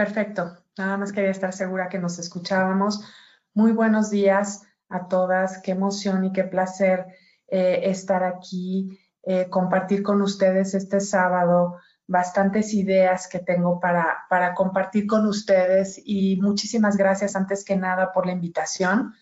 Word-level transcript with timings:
Perfecto. 0.00 0.56
Nada 0.78 0.96
más 0.96 1.12
quería 1.12 1.30
estar 1.30 1.52
segura 1.52 1.90
que 1.90 1.98
nos 1.98 2.18
escuchábamos. 2.18 3.04
Muy 3.52 3.72
buenos 3.72 4.08
días 4.08 4.62
a 4.88 5.08
todas. 5.08 5.58
Qué 5.58 5.72
emoción 5.72 6.24
y 6.24 6.32
qué 6.32 6.44
placer 6.44 7.04
eh, 7.48 7.82
estar 7.84 8.24
aquí, 8.24 8.98
eh, 9.22 9.50
compartir 9.50 10.02
con 10.02 10.22
ustedes 10.22 10.72
este 10.72 11.00
sábado 11.00 11.76
bastantes 12.06 12.72
ideas 12.72 13.28
que 13.28 13.40
tengo 13.40 13.78
para, 13.78 14.20
para 14.30 14.54
compartir 14.54 15.06
con 15.06 15.26
ustedes 15.26 16.00
y 16.02 16.36
muchísimas 16.40 16.96
gracias 16.96 17.36
antes 17.36 17.62
que 17.62 17.76
nada 17.76 18.10
por 18.10 18.24
la 18.24 18.32
invitación. 18.32 19.12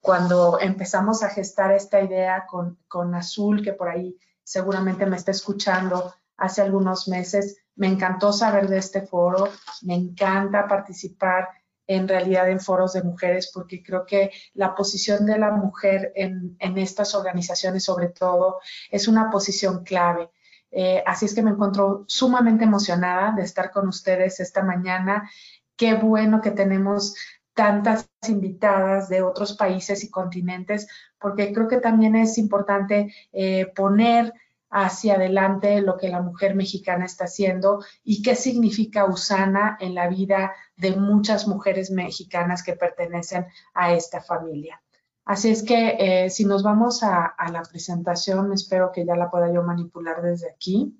Cuando 0.00 0.58
empezamos 0.58 1.22
a 1.22 1.28
gestar 1.28 1.70
esta 1.70 2.02
idea 2.02 2.46
con, 2.48 2.80
con 2.88 3.14
Azul, 3.14 3.62
que 3.62 3.74
por 3.74 3.88
ahí 3.88 4.18
seguramente 4.42 5.06
me 5.06 5.14
está 5.14 5.30
escuchando 5.30 6.12
hace 6.36 6.62
algunos 6.62 7.06
meses, 7.06 7.58
me 7.80 7.86
encantó 7.86 8.30
saber 8.30 8.68
de 8.68 8.76
este 8.76 9.00
foro, 9.06 9.48
me 9.82 9.94
encanta 9.94 10.68
participar 10.68 11.48
en 11.86 12.06
realidad 12.06 12.50
en 12.50 12.60
foros 12.60 12.92
de 12.92 13.02
mujeres 13.02 13.50
porque 13.54 13.82
creo 13.82 14.04
que 14.04 14.30
la 14.52 14.74
posición 14.74 15.24
de 15.24 15.38
la 15.38 15.50
mujer 15.50 16.12
en, 16.14 16.58
estas 16.76 17.14
organizaciones 17.14 17.82
sobre 17.82 18.08
todo 18.08 18.60
es 18.90 19.08
una 19.08 19.30
posición 19.30 19.82
clave 19.82 20.28
eh, 20.70 21.02
así 21.04 21.24
es 21.24 21.34
que 21.34 21.42
me 21.42 21.50
encuentro 21.52 22.04
sumamente 22.06 22.64
emocionada 22.64 23.32
de 23.32 23.42
estar 23.42 23.72
con 23.72 23.88
ustedes 23.88 24.38
esta 24.38 24.62
mañana. 24.62 25.28
Qué 25.74 25.94
bueno 25.94 26.40
que 26.40 26.52
tenemos 26.52 27.16
tantas 27.54 28.08
invitadas 28.28 29.08
de 29.08 29.22
otros 29.22 29.56
países 29.56 30.04
y 30.04 30.10
continentes, 30.10 30.86
porque 31.18 31.52
creo 31.52 31.66
que 31.66 31.78
también 31.78 32.14
es 32.14 32.38
importante 32.38 33.12
eh, 33.32 33.66
poner 33.74 34.32
hacia 34.70 35.14
adelante 35.14 35.80
lo 35.80 35.96
que 35.96 36.08
la 36.08 36.22
mujer 36.22 36.54
mexicana 36.54 37.04
está 37.04 37.24
haciendo 37.24 37.84
y 38.04 38.22
qué 38.22 38.36
significa 38.36 39.04
Usana 39.04 39.76
en 39.80 39.94
la 39.94 40.08
vida 40.08 40.52
de 40.76 40.96
muchas 40.96 41.46
mujeres 41.48 41.90
mexicanas 41.90 42.62
que 42.62 42.76
pertenecen 42.76 43.46
a 43.74 43.92
esta 43.92 44.20
familia. 44.20 44.80
Así 45.24 45.50
es 45.50 45.62
que 45.62 45.96
eh, 45.98 46.30
si 46.30 46.44
nos 46.44 46.62
vamos 46.62 47.02
a, 47.02 47.34
la 47.52 47.62
presentación, 47.62 48.52
espero 48.52 48.90
que 48.90 49.04
ya 49.04 49.14
la 49.14 49.30
pueda 49.30 49.52
yo 49.52 49.62
manipular 49.62 50.22
desde 50.22 50.50
aquí. 50.50 50.96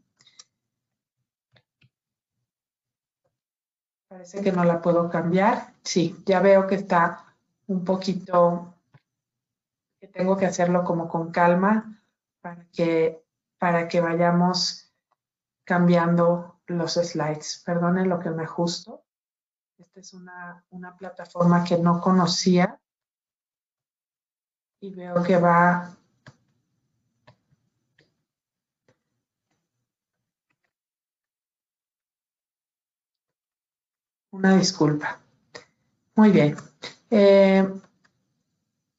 Parece 4.09 4.43
que 4.43 4.53
no 4.53 4.65
la 4.65 4.81
puedo 4.81 5.09
cambiar. 5.09 5.75
Sí, 5.83 6.17
ya 6.27 6.41
veo 6.41 6.67
que 6.67 6.75
está 6.77 7.25
un 7.69 7.85
poquito, 7.85 8.75
que 9.99 10.09
tengo 10.09 10.37
que 10.37 10.47
hacerlo 10.47 10.85
como 10.85 11.09
con 11.09 11.31
calma 11.31 12.01
para 12.41 12.65
que, 12.73 13.25
para 13.61 13.89
que 13.89 14.01
vayamos 14.01 14.91
cambiando 15.65 16.61
los 16.67 16.95
slides. 16.95 17.63
Perdonen 17.65 18.09
lo 18.09 18.19
que 18.19 18.31
me 18.31 18.45
ajusto. 18.45 19.05
Esta 19.77 20.01
es 20.01 20.15
una, 20.15 20.65
una 20.71 20.97
plataforma 20.97 21.63
que 21.63 21.77
no 21.77 22.01
conocía 22.01 22.81
y 24.81 24.95
veo 24.95 25.23
que 25.23 25.37
va 25.37 25.95
una 34.31 34.57
disculpa. 34.57 35.21
Muy 36.15 36.31
bien. 36.31 36.57
Eh, 37.11 37.69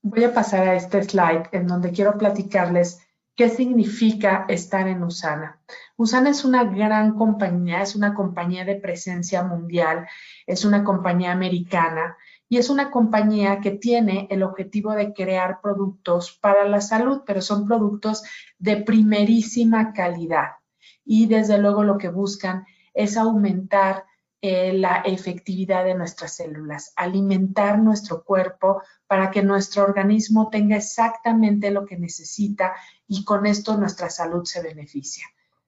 voy 0.04 0.24
a 0.24 0.34
pasar 0.34 0.68
a 0.68 0.76
este 0.76 1.02
slide 1.02 1.50
en 1.52 1.66
donde 1.66 1.92
quiero 1.92 2.16
platicarles 2.16 3.02
qué 3.42 3.50
significa 3.50 4.46
estar 4.50 4.88
en 4.88 5.02
Usana. 5.02 5.60
Usana 5.98 6.30
es 6.30 6.46
una 6.46 6.64
gran 6.64 7.16
compañía, 7.16 7.82
es 7.82 7.96
una 7.96 8.14
compañía 8.14 8.66
de 8.66 8.76
presencia 8.76 9.42
mundial, 9.42 10.06
es 10.46 10.64
una 10.64 10.84
compañía 10.84 11.32
americana 11.32 12.18
y 12.48 12.60
es 12.60 12.70
una 12.70 12.92
compañía 12.92 13.60
que 13.60 13.72
tiene 13.72 14.28
el 14.30 14.44
objetivo 14.44 14.92
de 14.92 15.12
crear 15.12 15.60
productos 15.60 16.38
para 16.40 16.70
la 16.70 16.82
salud, 16.82 17.24
pero 17.26 17.42
son 17.42 17.66
productos 17.66 18.22
de 18.60 18.78
primerísima 18.78 19.92
calidad. 19.92 20.58
Y 21.04 21.26
desde 21.26 21.58
luego 21.58 21.84
lo 21.84 21.98
que 21.98 22.10
buscan 22.10 22.68
es 22.94 23.18
aumentar 23.18 24.06
eh, 24.44 24.74
la 24.74 25.02
efectividad 25.06 25.86
de 25.86 25.94
nuestras 25.94 26.36
células, 26.36 26.94
alimentar 26.96 27.78
nuestro 27.78 28.24
cuerpo 28.24 28.82
para 29.06 29.30
que 29.30 29.44
nuestro 29.44 29.84
organismo 29.84 30.50
tenga 30.50 30.78
exactamente 30.78 31.70
lo 31.70 31.86
que 31.86 31.96
necesita 31.96 32.74
y 33.08 33.24
con 33.24 33.46
esto 33.46 33.78
nuestra 33.78 34.10
salud 34.10 34.44
se 34.46 34.64
beneficia. 34.64 35.26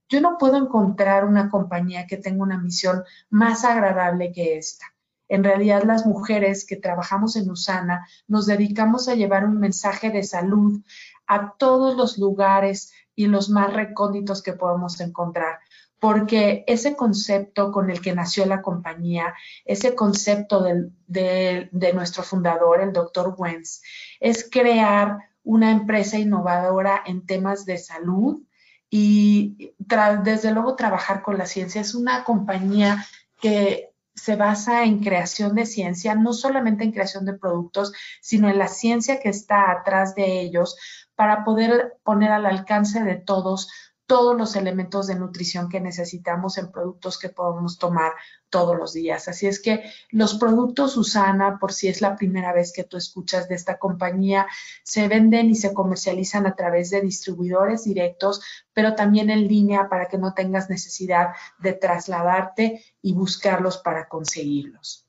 Yo 0.09 0.21
no 0.21 0.37
puedo 0.39 0.57
encontrar 0.57 1.25
una 1.25 1.49
compañía 1.49 2.07
que 2.07 2.17
tenga 2.17 2.41
una 2.41 2.57
misión 2.57 3.03
más 3.29 3.63
agradable 3.63 4.31
que 4.31 4.57
esta. 4.57 4.85
En 5.27 5.43
realidad, 5.43 5.83
las 5.83 6.05
mujeres 6.05 6.65
que 6.65 6.75
trabajamos 6.75 7.35
en 7.35 7.49
Usana 7.49 8.07
nos 8.27 8.45
dedicamos 8.45 9.07
a 9.07 9.15
llevar 9.15 9.45
un 9.45 9.59
mensaje 9.59 10.09
de 10.09 10.23
salud 10.23 10.81
a 11.27 11.53
todos 11.57 11.95
los 11.95 12.17
lugares 12.17 12.91
y 13.15 13.27
los 13.27 13.49
más 13.49 13.71
recónditos 13.73 14.41
que 14.41 14.53
podamos 14.53 14.99
encontrar, 14.99 15.59
porque 16.03 16.65
ese 16.67 16.97
concepto 16.97 17.71
con 17.71 17.89
el 17.89 18.01
que 18.01 18.13
nació 18.13 18.45
la 18.45 18.61
compañía, 18.61 19.35
ese 19.63 19.95
concepto 19.95 20.61
de, 20.61 21.69
nuestro 21.93 22.23
fundador, 22.23 22.81
el 22.81 22.91
doctor 22.91 23.33
Wentz, 23.37 23.81
es 24.19 24.49
crear 24.51 25.19
una 25.45 25.71
empresa 25.71 26.19
innovadora 26.19 27.01
en 27.05 27.25
temas 27.25 27.65
de 27.65 27.77
salud 27.77 28.41
y 28.89 29.71
desde 29.77 30.51
luego 30.51 30.75
trabajar 30.75 31.21
con 31.21 31.37
la 31.37 31.45
ciencia. 31.45 31.79
Es 31.79 31.95
una 31.95 32.25
compañía 32.25 33.05
que 33.39 33.93
se 34.13 34.35
basa 34.35 34.83
en 34.83 34.99
creación 34.99 35.55
de 35.55 35.65
ciencia, 35.65 36.15
no 36.15 36.33
solamente 36.33 36.83
en 36.83 36.91
creación 36.91 37.23
de 37.23 37.37
productos, 37.37 37.93
sino 38.19 38.49
en 38.49 38.57
la 38.57 38.67
ciencia 38.67 39.21
que 39.21 39.29
está 39.29 39.71
atrás 39.71 40.15
de 40.15 40.41
ellos 40.41 40.75
para 41.15 41.45
poder 41.45 41.93
poner 42.03 42.31
al 42.31 42.45
alcance 42.45 43.01
de 43.05 43.15
todos 43.15 43.69
todos 44.05 44.37
los 44.37 44.55
elementos 44.55 45.07
de 45.07 45.15
nutrición 45.15 45.69
que 45.69 45.79
necesitamos 45.79 46.57
en 46.57 46.71
productos 46.71 47.17
que 47.17 47.29
podemos 47.29 47.77
tomar 47.77 48.11
todos 48.49 48.77
los 48.77 48.93
días. 48.93 49.27
Así 49.27 49.47
es 49.47 49.61
que 49.61 49.83
los 50.09 50.35
productos 50.35 50.97
Usana, 50.97 51.57
por 51.59 51.71
si 51.71 51.87
es 51.87 52.01
la 52.01 52.15
primera 52.15 52.53
vez 52.53 52.73
que 52.73 52.83
tú 52.83 52.97
escuchas 52.97 53.47
de 53.47 53.55
esta 53.55 53.79
compañía, 53.79 54.45
se 54.83 55.07
venden 55.07 55.49
y 55.49 55.55
se 55.55 55.73
comercializan 55.73 56.45
a 56.45 56.55
través 56.55 56.89
de 56.89 57.01
distribuidores 57.01 57.85
directos, 57.85 58.41
pero 58.73 58.93
también 58.95 59.29
en 59.29 59.47
línea 59.47 59.87
para 59.89 60.07
que 60.07 60.17
no 60.17 60.33
tengas 60.33 60.69
necesidad 60.69 61.29
de 61.59 61.73
trasladarte 61.73 62.83
y 63.01 63.13
buscarlos 63.13 63.77
para 63.77 64.07
conseguirlos. 64.07 65.07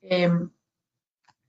Em, 0.00 0.50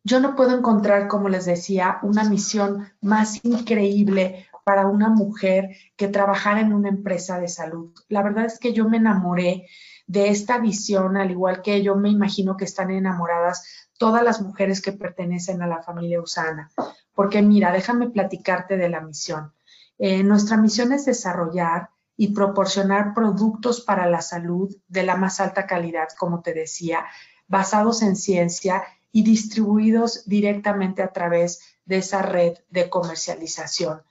yo 0.04 0.20
no 0.20 0.36
puedo 0.36 0.58
encontrar, 0.58 1.08
como 1.08 1.30
les 1.30 1.46
decía, 1.46 2.00
una 2.02 2.24
misión 2.24 2.92
más 3.02 3.44
increíble 3.46 4.48
para 4.64 4.88
una 4.88 5.10
mujer 5.10 5.70
que 5.96 6.08
trabajar 6.08 6.58
en 6.58 6.74
una 6.74 6.90
empresa 6.90 7.40
de 7.40 7.48
salud. 7.48 7.94
La 8.10 8.22
verdad 8.22 8.46
es 8.46 8.60
que 8.60 8.74
yo 8.74 8.88
me 8.88 8.98
enamoré 8.98 9.68
de 10.08 10.30
esta 10.30 10.58
visión, 10.58 11.18
al 11.18 11.32
igual 11.32 11.62
que 11.62 11.82
yo 11.82 11.96
me 11.96 12.10
imagino 12.10 12.58
que 12.58 12.66
están 12.66 12.92
enamoradas 12.92 13.90
todas 13.98 14.24
las 14.24 14.42
mujeres 14.42 14.82
que 14.82 14.92
pertenecen 14.92 15.62
a 15.62 15.68
la 15.68 15.84
familia 15.84 16.22
Usana. 16.22 16.72
Porque 17.14 17.42
mira, 17.42 17.72
déjame 17.72 18.10
platicarte 18.10 18.78
de 18.78 18.90
la 18.90 19.02
misión. 19.02 19.54
Eh, 19.98 20.24
nuestra 20.24 20.58
misión 20.58 20.92
es 20.92 21.06
desarrollar 21.06 21.90
y 22.18 22.34
proporcionar 22.34 23.14
productos 23.14 23.82
para 23.82 24.06
la 24.08 24.22
salud 24.22 24.76
de 24.88 25.04
la 25.04 25.16
más 25.16 25.40
alta 25.40 25.66
calidad, 25.66 26.08
como 26.18 26.42
te 26.42 26.54
decía, 26.54 27.06
basados 27.48 28.02
en 28.02 28.16
ciencia 28.16 28.84
y 29.12 29.24
distribuidos 29.24 30.28
directamente 30.28 31.04
a 31.04 31.12
través 31.12 31.62
de 31.86 31.98
esa 31.98 32.22
red 32.22 32.54
de 32.70 32.90
comercialización. 32.90 34.02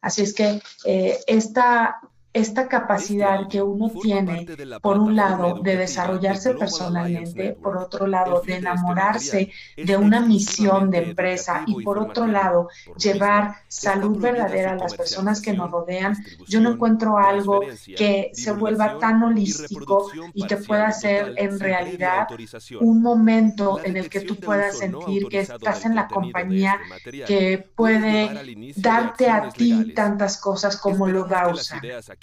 Así 0.00 0.22
es 0.22 0.34
que 0.34 0.62
eh, 0.84 1.18
esta 1.26 2.00
esta 2.32 2.68
capacidad 2.68 3.48
que 3.48 3.60
uno 3.60 3.90
tiene, 4.00 4.46
por 4.80 4.98
un 4.98 5.16
lado, 5.16 5.60
de 5.62 5.76
desarrollarse 5.76 6.54
personalmente, 6.54 7.56
por 7.60 7.76
otro 7.76 8.06
lado, 8.06 8.40
de 8.46 8.56
enamorarse 8.56 9.50
de 9.76 9.96
una 9.96 10.20
misión 10.20 10.90
de 10.90 10.98
empresa 10.98 11.64
y 11.66 11.82
por 11.82 11.98
otro 11.98 12.26
lado, 12.26 12.68
llevar 12.96 13.56
salud 13.66 14.18
verdadera 14.20 14.72
a 14.72 14.76
las 14.76 14.94
personas 14.94 15.40
que 15.40 15.52
nos 15.52 15.70
rodean, 15.70 16.16
yo 16.46 16.60
no 16.60 16.72
encuentro 16.72 17.18
algo 17.18 17.62
que 17.96 18.30
se 18.32 18.52
vuelva 18.52 18.98
tan 18.98 19.22
holístico 19.22 20.10
y 20.32 20.46
que 20.46 20.56
pueda 20.56 20.92
ser 20.92 21.34
en 21.36 21.58
realidad 21.58 22.28
un 22.80 23.02
momento 23.02 23.80
en 23.82 23.96
el 23.96 24.08
que 24.08 24.20
tú 24.20 24.36
puedas 24.36 24.78
sentir 24.78 25.26
que 25.28 25.40
estás 25.40 25.84
en 25.84 25.96
la 25.96 26.06
compañía 26.06 26.78
que 27.26 27.58
puede 27.74 28.30
darte 28.76 29.28
a 29.28 29.48
ti 29.48 29.92
tantas 29.94 30.36
cosas 30.38 30.76
como 30.76 31.08
lo 31.08 31.24
da 31.24 31.40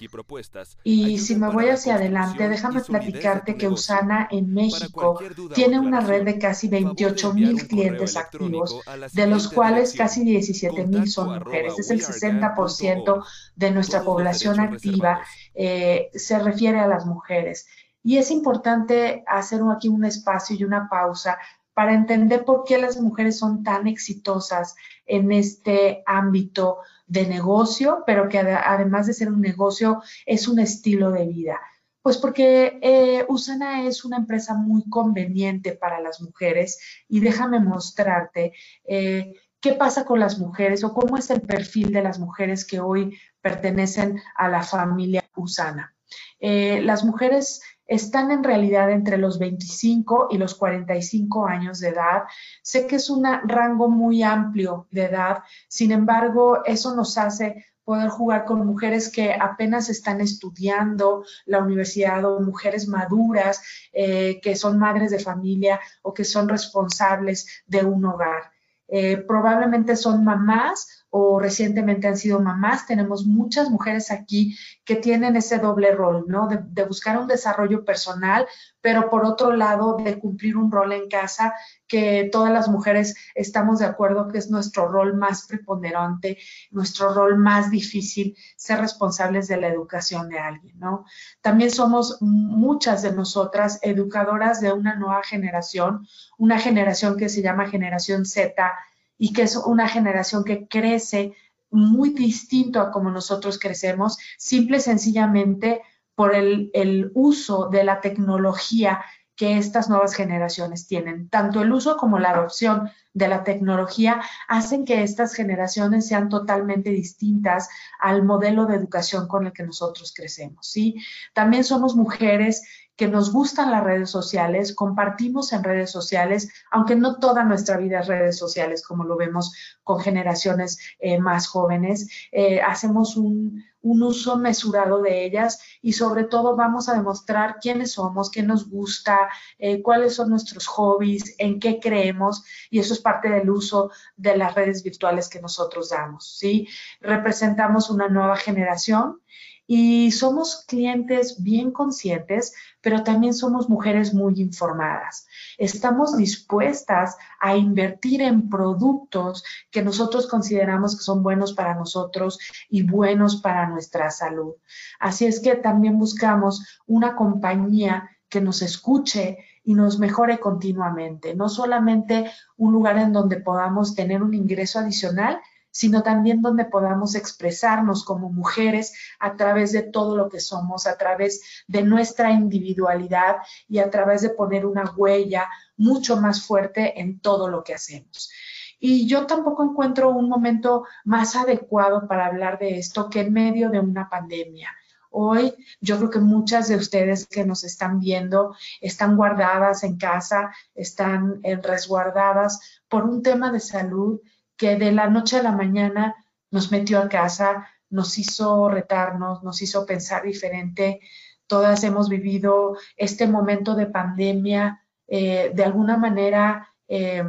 propuestas. 0.08 0.78
Y 0.84 1.18
si 1.18 1.36
me 1.36 1.50
voy 1.50 1.70
hacia 1.70 1.96
adelante, 1.96 2.48
déjame 2.48 2.82
platicarte 2.82 3.58
que 3.58 3.68
Usana 3.68 4.28
en 4.30 4.54
México 4.54 5.20
tiene 5.56 5.80
una 5.80 6.02
red 6.02 6.24
de 6.24 6.38
casi 6.38 6.68
28 6.68 7.34
mil 7.34 7.68
clientes 7.68 8.16
activos, 8.16 8.80
de 9.12 9.28
los 9.28 9.48
cuales 9.48 9.96
casi 9.96 10.24
17 10.24 10.86
mil 10.86 11.08
son 11.10 11.40
mujeres. 11.40 11.80
Es 11.80 11.90
el 11.90 12.02
60% 12.02 13.26
de 13.56 13.72
nuestra 13.72 14.04
población 14.04 14.60
activa, 14.60 15.22
eh, 15.56 16.12
se 16.14 16.38
refiere 16.38 16.80
a 16.80 16.88
las 16.88 17.08
mujeres. 17.08 17.68
Y 18.04 18.18
es 18.18 18.30
importante 18.30 19.24
hacer 19.28 19.62
aquí 19.76 19.90
un 19.90 20.06
espacio 20.06 20.56
y 20.56 20.64
una 20.64 20.88
pausa 20.90 21.38
para 21.74 21.94
entender 21.94 22.44
por 22.44 22.64
qué 22.64 22.80
las 22.80 23.00
mujeres 23.00 23.38
son 23.38 23.64
tan 23.64 23.86
exitosas 23.86 24.76
en 25.06 25.32
este 25.32 26.04
ámbito 26.06 26.78
de 27.08 27.26
negocio, 27.26 28.04
pero 28.06 28.30
que 28.30 28.40
además 28.40 29.08
de 29.08 29.14
ser 29.14 29.30
un 29.30 29.42
negocio, 29.42 30.02
es 30.26 30.48
un 30.48 30.60
estilo 30.60 31.12
de 31.12 31.26
vida. 31.26 31.60
Pues 32.02 32.18
porque 32.18 32.80
eh, 32.82 33.26
Usana 33.28 33.86
es 33.86 34.06
una 34.06 34.18
empresa 34.18 34.54
muy 34.54 34.88
conveniente 34.90 35.74
para 35.74 36.00
las 36.00 36.22
mujeres 36.22 36.80
y 37.10 37.20
déjame 37.20 37.60
mostrarte 37.60 38.54
eh, 38.86 39.34
qué 39.60 39.74
pasa 39.74 40.06
con 40.06 40.20
las 40.20 40.40
mujeres 40.40 40.84
o 40.84 40.94
cómo 40.94 41.18
es 41.18 41.30
el 41.30 41.42
perfil 41.42 41.92
de 41.92 42.04
las 42.04 42.20
mujeres 42.20 42.66
que 42.66 42.80
hoy 42.80 43.18
pertenecen 43.42 44.22
a 44.36 44.48
la 44.48 44.64
familia 44.64 45.24
Usana. 45.36 45.96
Eh, 46.40 46.82
las 46.82 47.04
mujeres 47.04 47.62
están 47.88 48.32
en 48.32 48.44
realidad 48.44 48.92
entre 48.92 49.18
los 49.18 49.40
25 49.40 50.28
y 50.32 50.38
los 50.38 50.56
45 50.56 51.48
años 51.48 51.80
de 51.80 51.90
edad. 51.90 52.24
Sé 52.62 52.86
que 52.86 52.98
es 52.98 53.10
un 53.10 53.26
rango 53.46 53.90
muy 53.90 54.24
amplio 54.24 54.88
de 54.92 55.06
edad, 55.06 55.44
sin 55.68 55.92
embargo, 55.92 56.64
eso 56.66 56.96
nos 56.96 57.18
hace 57.18 57.66
poder 57.88 58.10
jugar 58.10 58.44
con 58.44 58.68
mujeres 58.68 59.10
que 59.10 59.34
apenas 59.34 59.90
están 59.90 60.20
estudiando 60.20 61.24
la 61.46 61.60
universidad 61.60 62.26
o 62.26 62.42
mujeres 62.42 62.86
maduras 62.86 63.62
eh, 63.94 64.42
que 64.42 64.58
son 64.58 64.78
madres 64.78 65.10
de 65.10 65.20
familia 65.20 65.80
o 66.02 66.14
que 66.14 66.26
son 66.26 66.50
responsables 66.50 67.64
de 67.66 67.86
un 67.86 68.04
hogar. 68.04 68.52
Eh, 68.90 69.16
probablemente 69.18 69.96
son 69.96 70.26
mamás 70.26 71.06
o 71.10 71.40
recientemente 71.40 72.08
han 72.08 72.18
sido 72.18 72.40
mamás. 72.40 72.86
Tenemos 72.86 73.26
muchas 73.26 73.70
mujeres 73.70 74.12
aquí 74.12 74.58
que 74.84 74.96
tienen 74.96 75.36
ese 75.36 75.58
doble 75.60 75.92
rol, 75.92 76.26
¿no? 76.28 76.48
De, 76.48 76.84
buscar 76.86 77.18
un 77.18 77.28
desarrollo 77.28 77.84
personal, 77.84 78.46
pero 78.82 79.10
por 79.10 79.26
otro 79.26 79.54
lado 79.56 79.98
de 79.98 80.20
cumplir 80.20 80.56
un 80.56 80.72
rol 80.72 80.94
en 80.94 81.10
casa 81.10 81.54
que 81.88 82.30
todas 82.32 82.52
las 82.52 82.70
mujeres 82.70 83.16
estamos 83.36 83.80
de 83.80 83.86
acuerdo 83.86 84.28
que 84.30 84.38
es 84.38 84.50
nuestro 84.50 84.88
rol 84.88 85.16
más 85.16 85.46
preponderante, 85.48 86.38
nuestro 86.72 87.14
rol 87.14 87.38
más 87.38 87.70
difícil, 87.70 88.36
ser 88.56 88.80
responsables 88.80 89.48
de 89.48 89.58
la 89.58 89.68
educación 89.68 90.30
de 90.30 90.40
alguien, 90.40 90.80
¿no? 90.80 91.06
También 91.42 91.72
somos 91.72 92.18
muchas 92.22 93.02
de 93.02 93.12
nosotras 93.12 93.80
educadoras 93.82 94.62
de 94.62 94.72
una 94.72 94.96
nueva 94.96 95.24
generación, 95.24 96.08
una 96.38 96.60
generación 96.60 97.18
que 97.18 97.30
se 97.30 97.42
llama 97.42 97.70
generación 97.70 98.26
Z, 98.26 98.74
y 99.18 99.34
que 99.34 99.44
es 99.44 99.56
una 99.56 99.88
generación 99.88 100.44
que 100.44 100.68
crece 100.68 101.34
muy 101.70 102.12
distinto 102.12 102.80
a 102.80 102.92
como 102.92 103.12
nosotros 103.12 103.60
crecemos, 103.60 104.18
simple 104.38 104.78
y 104.78 104.82
sencillamente 104.82 105.82
por 106.16 106.36
el, 106.36 106.72
el 106.74 107.12
uso 107.14 107.70
de 107.70 107.84
la 107.84 108.02
tecnología 108.02 109.04
que 109.38 109.58
estas 109.58 109.88
nuevas 109.88 110.16
generaciones 110.16 110.88
tienen. 110.88 111.30
Tanto 111.30 111.62
el 111.62 111.72
uso 111.72 111.96
como 111.96 112.18
la 112.18 112.32
adopción 112.32 112.90
de 113.14 113.28
la 113.28 113.44
tecnología 113.44 114.20
hacen 114.48 114.84
que 114.84 115.04
estas 115.04 115.36
generaciones 115.36 116.08
sean 116.08 116.28
totalmente 116.28 116.90
distintas 116.90 117.70
al 118.00 118.24
modelo 118.24 118.66
de 118.66 118.76
educación 118.76 119.28
con 119.28 119.46
el 119.46 119.54
que 119.54 119.64
nosotros 119.64 120.12
crecemos. 120.14 120.68
¿sí? 120.68 120.96
También 121.34 121.64
somos 121.64 121.96
mujeres 121.96 122.64
que 122.98 123.08
nos 123.08 123.32
gustan 123.32 123.72
las 123.72 123.84
redes 123.84 124.10
sociales, 124.10 124.74
compartimos 124.74 125.54
en 125.54 125.64
redes 125.64 125.92
sociales, 125.92 126.52
aunque 126.72 126.96
no 126.96 127.20
toda 127.20 127.44
nuestra 127.44 127.78
vida 127.78 128.00
es 128.00 128.08
redes 128.08 128.38
sociales, 128.38 128.86
como 128.86 129.04
lo 129.04 129.16
vemos 129.16 129.54
con 129.84 130.00
generaciones 130.00 130.80
eh, 131.00 131.20
más 131.20 131.48
jóvenes, 131.48 132.10
eh, 132.32 132.60
hacemos 132.60 133.16
un, 133.16 133.64
uso 133.90 134.38
mesurado 134.38 135.02
de 135.02 135.24
ellas 135.24 135.62
y 135.82 135.94
sobre 135.94 136.26
todo 136.26 136.58
vamos 136.58 136.90
a 136.90 136.96
demostrar 136.96 137.56
quiénes 137.62 137.94
somos, 137.94 138.30
qué 138.30 138.44
nos 138.44 138.70
gusta, 138.70 139.30
eh, 139.60 139.82
cuáles 139.82 140.16
son 140.16 140.30
nuestros 140.30 140.68
hobbies, 140.68 141.36
en 141.38 141.62
qué 141.62 141.80
creemos 141.80 142.44
y 142.70 142.80
eso 142.80 142.94
es 142.94 143.00
parte 143.00 143.30
del 143.30 143.50
uso 143.50 143.90
de 144.18 144.36
las 144.36 144.56
redes 144.56 144.84
virtuales 144.84 145.30
que 145.30 145.40
nosotros 145.40 145.90
damos, 145.90 146.38
¿sí? 146.38 146.68
Representamos 147.00 147.90
una 147.90 148.10
nueva 148.10 148.36
generación 148.36 149.22
y 149.68 150.12
somos 150.12 150.64
clientes 150.66 151.44
bien 151.44 151.72
conscientes, 151.72 152.54
pero 152.82 153.04
también 153.04 153.34
somos 153.34 153.68
mujeres 153.70 154.14
muy 154.14 154.40
informadas. 154.40 155.28
Estamos 155.58 156.16
dispuestas 156.16 157.18
a 157.40 157.58
invertir 157.58 158.22
en 158.22 158.50
productos 158.50 159.44
que 159.70 159.82
nosotros 159.82 160.28
consideramos 160.28 160.96
que 160.96 161.04
son 161.04 161.22
buenos 161.22 161.54
para 161.54 161.76
nosotros 161.76 162.40
y 162.70 162.84
buenos 162.84 163.42
para 163.42 163.68
nuestra 163.68 164.10
salud. 164.10 164.54
Así 165.00 165.26
es 165.26 165.42
que 165.42 165.56
también 165.56 166.00
buscamos 166.00 166.80
una 166.88 167.16
compañía 167.16 168.10
que 168.30 168.42
nos 168.42 168.62
escuche 168.62 169.38
y 169.64 169.74
nos 169.74 170.00
mejore 170.00 170.40
continuamente, 170.40 171.36
no 171.36 171.50
solamente 171.50 172.32
un 172.56 172.72
lugar 172.72 172.98
en 172.98 173.12
donde 173.12 173.38
podamos 173.38 173.96
tener 173.96 174.24
un 174.24 174.34
ingreso 174.34 174.80
adicional, 174.80 175.42
sino 175.78 176.02
también 176.02 176.42
donde 176.42 176.66
podamos 176.66 177.14
expresarnos 177.14 178.04
como 178.04 178.32
mujeres 178.32 178.94
a 179.20 179.36
través 179.36 179.72
de 179.72 179.84
todo 179.84 180.18
lo 180.18 180.28
que 180.28 180.40
somos, 180.40 180.88
a 180.88 180.98
través 180.98 181.64
de 181.68 181.84
nuestra 181.84 182.32
individualidad 182.32 183.36
y 183.70 183.78
a 183.78 183.92
través 183.92 184.24
de 184.24 184.32
poner 184.32 184.66
una 184.66 184.92
huella 184.98 185.48
mucho 185.78 186.18
más 186.18 186.44
fuerte 186.44 187.00
en 187.00 187.20
todo 187.20 187.48
lo 187.48 187.64
que 187.64 187.76
hacemos. 187.76 188.32
Y 188.80 189.08
yo 189.08 189.28
tampoco 189.28 189.64
encuentro 189.64 190.10
un 190.10 190.28
momento 190.28 190.86
más 191.06 191.36
adecuado 191.36 192.08
para 192.08 192.26
hablar 192.26 192.58
de 192.58 192.80
esto 192.80 193.08
que 193.08 193.20
en 193.20 193.34
medio 193.34 193.70
de 193.70 193.80
una 193.80 194.10
pandemia. 194.10 194.72
Hoy 195.12 195.54
yo 195.80 195.98
creo 195.98 196.10
que 196.10 196.20
muchas 196.20 196.70
de 196.70 196.76
ustedes 196.76 197.28
que 197.28 197.46
nos 197.46 197.64
están 197.64 198.00
viendo 198.00 198.56
están 198.82 199.16
guardadas 199.16 199.84
en 199.84 199.98
casa, 199.98 200.52
están 200.74 201.40
resguardadas 201.62 202.82
por 202.90 203.04
un 203.04 203.22
tema 203.22 203.52
de 203.52 203.60
salud 203.60 204.20
que 204.58 204.76
de 204.76 204.92
la 204.92 205.08
noche 205.10 205.38
a 205.38 205.44
la 205.44 205.52
mañana 205.52 206.16
nos 206.52 206.72
metió 206.72 207.00
a 207.00 207.10
casa, 207.10 207.68
nos 207.90 208.18
hizo 208.18 208.70
retarnos, 208.70 209.44
nos 209.44 209.62
hizo 209.62 209.86
pensar 209.86 210.24
diferente. 210.24 211.00
Todas 211.46 211.84
hemos 211.84 212.10
vivido 212.10 212.78
este 212.98 213.28
momento 213.28 213.76
de 213.76 213.86
pandemia 213.86 214.84
eh, 215.08 215.52
de 215.54 215.64
alguna 215.64 215.96
manera 215.98 216.68
eh, 216.88 217.24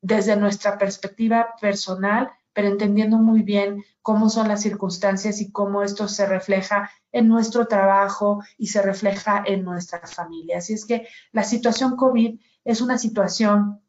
desde 0.00 0.36
nuestra 0.36 0.78
perspectiva 0.78 1.54
personal, 1.60 2.30
pero 2.52 2.68
entendiendo 2.68 3.18
muy 3.18 3.42
bien 3.42 3.84
cómo 4.02 4.30
son 4.30 4.48
las 4.48 4.62
circunstancias 4.62 5.40
y 5.40 5.52
cómo 5.52 5.82
esto 5.82 6.08
se 6.08 6.26
refleja 6.26 6.90
en 7.12 7.28
nuestro 7.28 7.66
trabajo 7.66 8.42
y 8.56 8.68
se 8.68 8.82
refleja 8.82 9.44
en 9.46 9.64
nuestra 9.64 10.00
familia. 10.06 10.58
Así 10.58 10.72
es 10.72 10.84
que 10.84 11.06
la 11.30 11.44
situación 11.44 11.96
COVID 11.96 12.40
es 12.64 12.80
una 12.80 12.98
situación 12.98 13.80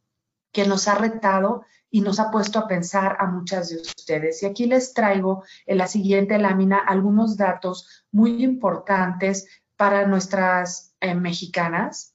que 0.52 0.68
nos 0.68 0.88
ha 0.88 0.96
retado 0.96 1.64
y 1.92 2.02
nos 2.02 2.20
ha 2.20 2.32
puesto 2.32 2.60
a 2.60 2.68
pensar 2.68 3.18
a 3.20 3.28
muchas 3.28 3.70
de 3.70 3.78
ustedes. 3.78 4.44
Y 4.44 4.46
aquí 4.46 4.66
les 4.66 4.94
traigo 4.94 5.44
en 5.66 5.78
la 5.78 5.88
siguiente 5.88 6.38
lámina 6.38 6.78
algunos 6.78 7.38
datos 7.38 8.06
muy 8.12 8.44
importantes 8.44 9.48
para 9.76 10.06
nuestras 10.06 10.94
eh, 11.00 11.16
mexicanas, 11.16 12.14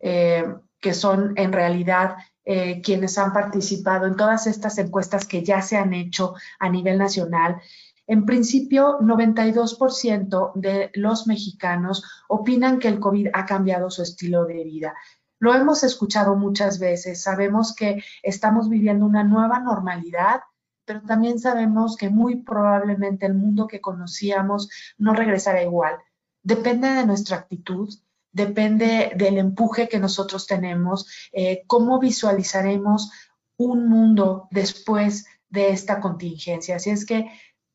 eh, 0.00 0.44
que 0.80 0.94
son 0.94 1.32
en 1.36 1.52
realidad 1.52 2.16
eh, 2.44 2.80
quienes 2.82 3.18
han 3.18 3.32
participado 3.32 4.06
en 4.06 4.16
todas 4.16 4.46
estas 4.46 4.76
encuestas 4.78 5.26
que 5.26 5.44
ya 5.44 5.62
se 5.62 5.76
han 5.76 5.94
hecho 5.94 6.34
a 6.58 6.68
nivel 6.68 6.98
nacional. 6.98 7.60
En 8.06 8.26
principio, 8.26 8.98
92% 9.00 10.52
de 10.56 10.90
los 10.94 11.26
mexicanos 11.28 12.04
opinan 12.28 12.80
que 12.80 12.88
el 12.88 12.98
COVID 12.98 13.28
ha 13.32 13.46
cambiado 13.46 13.90
su 13.90 14.02
estilo 14.02 14.44
de 14.44 14.64
vida. 14.64 14.94
Lo 15.42 15.52
hemos 15.52 15.82
escuchado 15.82 16.36
muchas 16.36 16.78
veces, 16.78 17.20
sabemos 17.20 17.74
que 17.74 18.04
estamos 18.22 18.68
viviendo 18.68 19.04
una 19.04 19.24
nueva 19.24 19.58
normalidad, 19.58 20.42
pero 20.84 21.02
también 21.02 21.40
sabemos 21.40 21.96
que 21.96 22.10
muy 22.10 22.36
probablemente 22.44 23.26
el 23.26 23.34
mundo 23.34 23.66
que 23.66 23.80
conocíamos 23.80 24.70
no 24.98 25.14
regresará 25.14 25.60
igual. 25.60 25.96
Depende 26.44 26.90
de 26.90 27.04
nuestra 27.04 27.38
actitud, 27.38 27.92
depende 28.30 29.14
del 29.16 29.36
empuje 29.36 29.88
que 29.88 29.98
nosotros 29.98 30.46
tenemos, 30.46 31.08
eh, 31.32 31.64
cómo 31.66 31.98
visualizaremos 31.98 33.10
un 33.56 33.88
mundo 33.88 34.46
después 34.52 35.26
de 35.48 35.70
esta 35.70 35.98
contingencia. 35.98 36.76
Así 36.76 36.90
es 36.90 37.04
que 37.04 37.32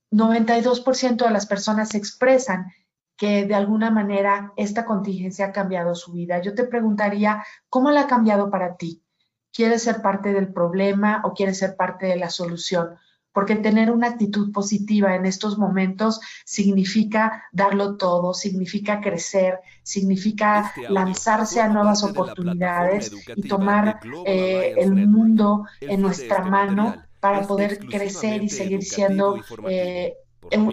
92% 0.10 1.26
de 1.26 1.32
las 1.32 1.46
personas 1.46 1.96
expresan 1.96 2.72
que 3.18 3.46
de 3.46 3.56
alguna 3.56 3.90
manera 3.90 4.54
esta 4.56 4.86
contingencia 4.86 5.48
ha 5.48 5.52
cambiado 5.52 5.96
su 5.96 6.14
vida. 6.14 6.40
Yo 6.42 6.54
te 6.54 6.64
preguntaría, 6.64 7.44
¿cómo 7.68 7.92
la 7.92 8.02
ha 8.02 8.08
cambiado 8.08 8.52
para 8.52 8.78
ti? 8.78 9.02
¿Quieres 9.52 9.84
ser 9.84 10.04
parte 10.04 10.34
del 10.34 10.54
problema 10.54 11.22
o 11.26 11.34
quieres 11.34 11.58
ser 11.58 11.76
parte 11.76 12.06
de 12.06 12.16
la 12.16 12.30
solución? 12.30 12.96
Porque 13.34 13.56
tener 13.56 13.92
una 13.92 14.08
actitud 14.08 14.52
positiva 14.52 15.16
en 15.16 15.26
estos 15.26 15.58
momentos 15.58 16.22
significa 16.46 17.46
darlo 17.52 17.98
todo, 17.98 18.34
significa 18.34 19.02
crecer, 19.02 19.60
significa 19.82 20.72
este 20.76 20.90
lanzarse 20.90 21.60
a 21.60 21.70
nuevas 21.70 22.04
oportunidades 22.04 23.12
y 23.36 23.48
tomar 23.48 24.00
eh, 24.26 24.76
el 24.78 24.94
mundo 25.08 25.66
en 25.82 26.02
nuestra 26.02 26.38
este 26.38 26.50
mano 26.50 26.96
para 27.20 27.48
poder 27.48 27.80
crecer 27.80 28.44
y 28.44 28.50
seguir 28.50 28.84
siendo 28.84 29.38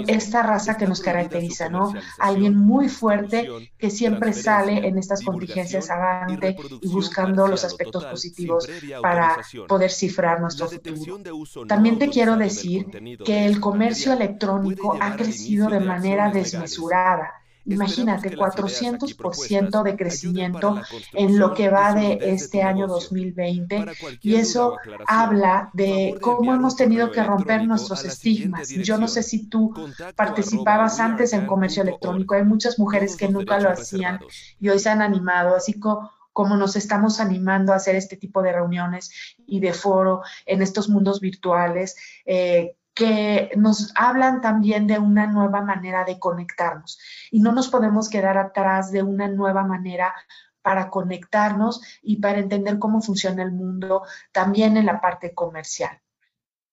esta 0.07 0.43
raza 0.43 0.77
que 0.77 0.87
nos 0.87 1.01
caracteriza, 1.01 1.69
¿no? 1.69 1.93
Alguien 2.19 2.57
muy 2.57 2.89
fuerte 2.89 3.49
que 3.79 3.91
siempre 3.91 4.33
sale 4.33 4.87
en 4.87 4.99
estas 4.99 5.23
contingencias 5.23 5.91
avante 5.91 6.57
y 6.81 6.89
buscando 6.89 7.47
los 7.47 7.65
aspectos 7.65 8.05
positivos 8.05 8.69
para 9.03 9.39
poder 9.69 9.91
cifrar 9.91 10.41
nuestro 10.41 10.69
futuro. 10.69 11.19
También 11.67 11.99
te 11.99 12.09
quiero 12.09 12.37
decir 12.37 12.87
que 13.25 13.47
el 13.47 13.61
comercio 13.61 14.13
electrónico 14.13 14.97
ha 15.01 15.17
crecido 15.17 15.69
de 15.69 15.81
manera 15.81 16.31
desmesurada 16.31 17.44
Imagínate, 17.67 18.37
400% 18.37 19.83
de 19.83 19.97
crecimiento 19.97 20.81
en 21.13 21.39
lo 21.39 21.55
que 21.55 21.71
va 21.71 21.95
de 21.95 22.19
este 22.21 22.63
año 22.63 22.87
2020 22.87 23.85
y 24.21 24.35
eso 24.35 24.77
habla 25.07 25.71
de 25.73 26.17
cómo 26.21 26.53
hemos 26.53 26.77
tenido 26.77 27.11
que 27.11 27.23
romper 27.23 27.65
nuestros 27.65 28.05
estigmas. 28.05 28.69
Yo 28.69 28.99
no 28.99 29.09
sé 29.09 29.23
si 29.23 29.49
tú 29.49 29.75
participabas 30.15 31.01
antes 31.01 31.33
en 31.33 31.47
comercio 31.47 31.83
electrónico, 31.83 32.35
hay 32.35 32.45
muchas 32.45 32.79
mujeres 32.79 33.17
que 33.17 33.29
nunca 33.29 33.59
lo 33.59 33.71
hacían 33.71 34.21
y 34.61 34.69
hoy 34.69 34.79
se 34.79 34.91
han 34.91 35.01
animado, 35.01 35.57
así 35.57 35.79
como 35.79 36.57
nos 36.57 36.77
estamos 36.77 37.19
animando 37.19 37.73
a 37.73 37.77
hacer 37.77 37.97
este 37.97 38.17
tipo 38.17 38.43
de 38.43 38.53
reuniones 38.53 39.11
y 39.47 39.61
de 39.61 39.73
foro 39.73 40.23
en 40.45 40.61
estos 40.61 40.89
mundos 40.89 41.21
virtuales. 41.21 41.97
Eh, 42.27 42.77
que 42.95 43.51
nos 43.57 43.93
hablan 43.97 44.41
también 44.41 44.87
de 44.87 44.99
una 44.99 45.27
nueva 45.27 45.61
manera 45.63 46.05
de 46.05 46.19
conectarnos 46.19 46.99
y 47.31 47.41
no 47.41 47.53
nos 47.53 47.69
podemos 47.69 48.09
quedar 48.09 48.39
atrás 48.39 48.93
de 48.93 49.03
una 49.03 49.29
nueva 49.29 49.65
manera 49.65 50.15
para 50.63 50.89
conectarnos 50.89 51.83
y 52.03 52.17
para 52.17 52.39
entender 52.39 52.79
cómo 52.79 53.03
funciona 53.03 53.43
el 53.43 53.53
mundo 53.53 54.05
también 54.33 54.77
en 54.77 54.87
la 54.87 55.01
parte 55.01 55.35
comercial. 55.35 56.01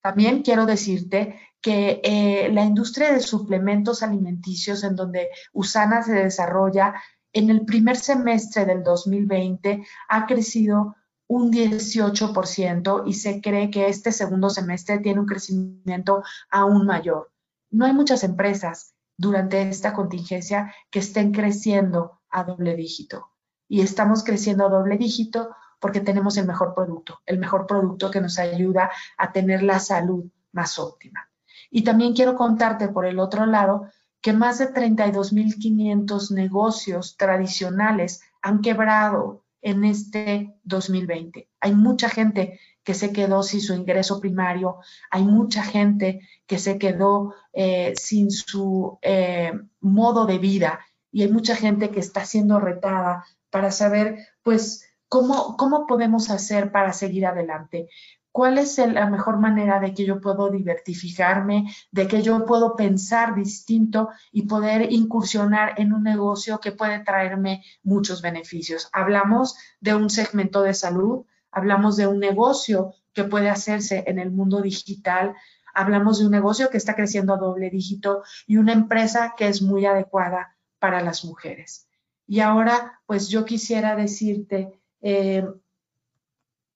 También 0.01 0.43
quiero 0.43 0.65
decirte 0.65 1.39
que 1.59 2.01
eh, 2.03 2.49
la 2.51 2.63
industria 2.63 3.11
de 3.11 3.19
suplementos 3.19 4.01
alimenticios 4.01 4.83
en 4.83 4.95
donde 4.95 5.29
Usana 5.53 6.01
se 6.03 6.13
desarrolla 6.13 6.95
en 7.33 7.49
el 7.49 7.65
primer 7.65 7.97
semestre 7.97 8.65
del 8.65 8.83
2020 8.83 9.85
ha 10.09 10.25
crecido 10.25 10.95
un 11.31 11.49
18% 11.49 13.03
y 13.05 13.13
se 13.13 13.39
cree 13.39 13.71
que 13.71 13.87
este 13.87 14.11
segundo 14.11 14.49
semestre 14.49 14.99
tiene 14.99 15.21
un 15.21 15.25
crecimiento 15.25 16.23
aún 16.49 16.85
mayor. 16.85 17.31
No 17.69 17.85
hay 17.85 17.93
muchas 17.93 18.25
empresas 18.25 18.95
durante 19.15 19.61
esta 19.61 19.93
contingencia 19.93 20.75
que 20.89 20.99
estén 20.99 21.31
creciendo 21.31 22.19
a 22.29 22.43
doble 22.43 22.75
dígito. 22.75 23.29
Y 23.69 23.79
estamos 23.79 24.25
creciendo 24.25 24.65
a 24.65 24.69
doble 24.69 24.97
dígito 24.97 25.55
porque 25.79 26.01
tenemos 26.01 26.35
el 26.35 26.47
mejor 26.47 26.75
producto, 26.75 27.21
el 27.25 27.39
mejor 27.39 27.65
producto 27.65 28.11
que 28.11 28.19
nos 28.19 28.37
ayuda 28.37 28.91
a 29.17 29.31
tener 29.31 29.63
la 29.63 29.79
salud 29.79 30.25
más 30.51 30.79
óptima. 30.79 31.29
Y 31.69 31.85
también 31.85 32.13
quiero 32.13 32.35
contarte 32.35 32.89
por 32.89 33.05
el 33.05 33.19
otro 33.19 33.45
lado 33.45 33.87
que 34.19 34.33
más 34.33 34.59
de 34.59 34.73
32.500 34.73 36.31
negocios 36.31 37.15
tradicionales 37.15 38.21
han 38.41 38.59
quebrado 38.59 39.40
en 39.61 39.85
este 39.85 40.55
2020. 40.63 41.49
Hay 41.59 41.73
mucha 41.73 42.09
gente 42.09 42.59
que 42.83 42.93
se 42.93 43.13
quedó 43.13 43.43
sin 43.43 43.61
su 43.61 43.73
ingreso 43.73 44.19
primario, 44.19 44.77
hay 45.09 45.23
mucha 45.23 45.63
gente 45.63 46.21
que 46.47 46.57
se 46.57 46.77
quedó 46.77 47.35
eh, 47.53 47.93
sin 47.95 48.31
su 48.31 48.97
eh, 49.01 49.53
modo 49.79 50.25
de 50.25 50.39
vida 50.39 50.79
y 51.11 51.23
hay 51.23 51.31
mucha 51.31 51.55
gente 51.55 51.91
que 51.91 51.99
está 51.99 52.25
siendo 52.25 52.59
retada 52.59 53.25
para 53.49 53.71
saber, 53.71 54.17
pues, 54.43 54.85
cómo, 55.07 55.57
cómo 55.57 55.85
podemos 55.85 56.29
hacer 56.29 56.71
para 56.71 56.93
seguir 56.93 57.25
adelante 57.25 57.89
cuál 58.31 58.57
es 58.57 58.77
la 58.77 59.09
mejor 59.09 59.39
manera 59.39 59.79
de 59.79 59.93
que 59.93 60.05
yo 60.05 60.21
puedo 60.21 60.49
diversificarme, 60.49 61.71
de 61.91 62.07
que 62.07 62.21
yo 62.21 62.45
puedo 62.45 62.75
pensar 62.75 63.35
distinto 63.35 64.09
y 64.31 64.43
poder 64.43 64.91
incursionar 64.91 65.75
en 65.77 65.93
un 65.93 66.03
negocio 66.03 66.59
que 66.59 66.71
puede 66.71 66.99
traerme 66.99 67.63
muchos 67.83 68.21
beneficios. 68.21 68.89
Hablamos 68.93 69.57
de 69.79 69.95
un 69.95 70.09
segmento 70.09 70.61
de 70.61 70.73
salud, 70.73 71.25
hablamos 71.51 71.97
de 71.97 72.07
un 72.07 72.19
negocio 72.19 72.93
que 73.13 73.25
puede 73.25 73.49
hacerse 73.49 74.05
en 74.07 74.19
el 74.19 74.31
mundo 74.31 74.61
digital, 74.61 75.35
hablamos 75.73 76.19
de 76.19 76.25
un 76.25 76.31
negocio 76.31 76.69
que 76.69 76.77
está 76.77 76.95
creciendo 76.95 77.33
a 77.33 77.37
doble 77.37 77.69
dígito 77.69 78.23
y 78.47 78.57
una 78.57 78.73
empresa 78.73 79.33
que 79.37 79.47
es 79.47 79.61
muy 79.61 79.85
adecuada 79.85 80.55
para 80.79 81.01
las 81.01 81.25
mujeres. 81.25 81.87
Y 82.27 82.39
ahora, 82.39 83.01
pues 83.05 83.27
yo 83.27 83.43
quisiera 83.43 83.95
decirte, 83.95 84.79
eh, 85.01 85.45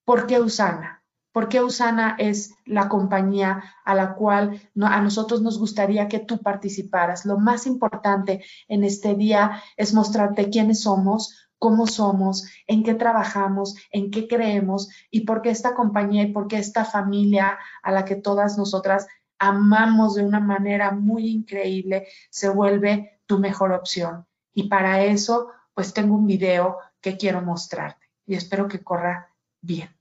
¿por 0.04 0.26
qué 0.26 0.38
Usana? 0.38 1.02
Porque 1.36 1.62
Usana 1.62 2.16
es 2.18 2.54
la 2.64 2.88
compañía 2.88 3.62
a 3.84 3.94
la 3.94 4.14
cual 4.14 4.58
a 4.80 5.02
nosotros 5.02 5.42
nos 5.42 5.58
gustaría 5.58 6.08
que 6.08 6.20
tú 6.20 6.40
participaras. 6.40 7.26
Lo 7.26 7.36
más 7.36 7.66
importante 7.66 8.42
en 8.68 8.84
este 8.84 9.14
día 9.14 9.62
es 9.76 9.92
mostrarte 9.92 10.48
quiénes 10.48 10.80
somos, 10.80 11.46
cómo 11.58 11.86
somos, 11.86 12.48
en 12.66 12.82
qué 12.82 12.94
trabajamos, 12.94 13.76
en 13.90 14.10
qué 14.10 14.28
creemos 14.28 14.88
y 15.10 15.26
por 15.26 15.42
qué 15.42 15.50
esta 15.50 15.74
compañía 15.74 16.22
y 16.22 16.32
por 16.32 16.48
qué 16.48 16.56
esta 16.56 16.86
familia 16.86 17.58
a 17.82 17.92
la 17.92 18.06
que 18.06 18.16
todas 18.16 18.56
nosotras 18.56 19.06
amamos 19.38 20.14
de 20.14 20.24
una 20.24 20.40
manera 20.40 20.90
muy 20.92 21.28
increíble 21.28 22.08
se 22.30 22.48
vuelve 22.48 23.20
tu 23.26 23.38
mejor 23.38 23.72
opción. 23.72 24.24
Y 24.54 24.70
para 24.70 25.04
eso, 25.04 25.48
pues 25.74 25.92
tengo 25.92 26.14
un 26.14 26.26
video 26.26 26.78
que 27.02 27.18
quiero 27.18 27.42
mostrarte 27.42 28.06
y 28.24 28.36
espero 28.36 28.68
que 28.68 28.82
corra 28.82 29.34
bien. 29.60 29.95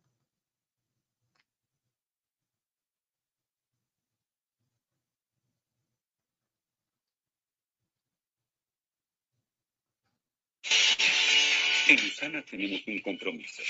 En 11.88 11.98
Usana 11.98 12.42
tenemos 12.42 12.82
un 12.88 13.00
compromiso. 13.00 13.62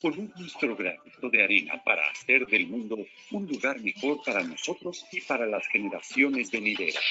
Poner 0.00 0.30
nuestro 0.38 0.74
granito 0.74 1.28
de 1.28 1.42
arena 1.42 1.82
para 1.84 2.08
hacer 2.10 2.46
del 2.46 2.66
mundo 2.66 2.96
un 3.32 3.46
lugar 3.46 3.78
mejor 3.82 4.22
para 4.24 4.42
nosotros 4.42 5.04
y 5.12 5.20
para 5.20 5.44
las 5.44 5.66
generaciones 5.68 6.50
venideras. 6.50 7.04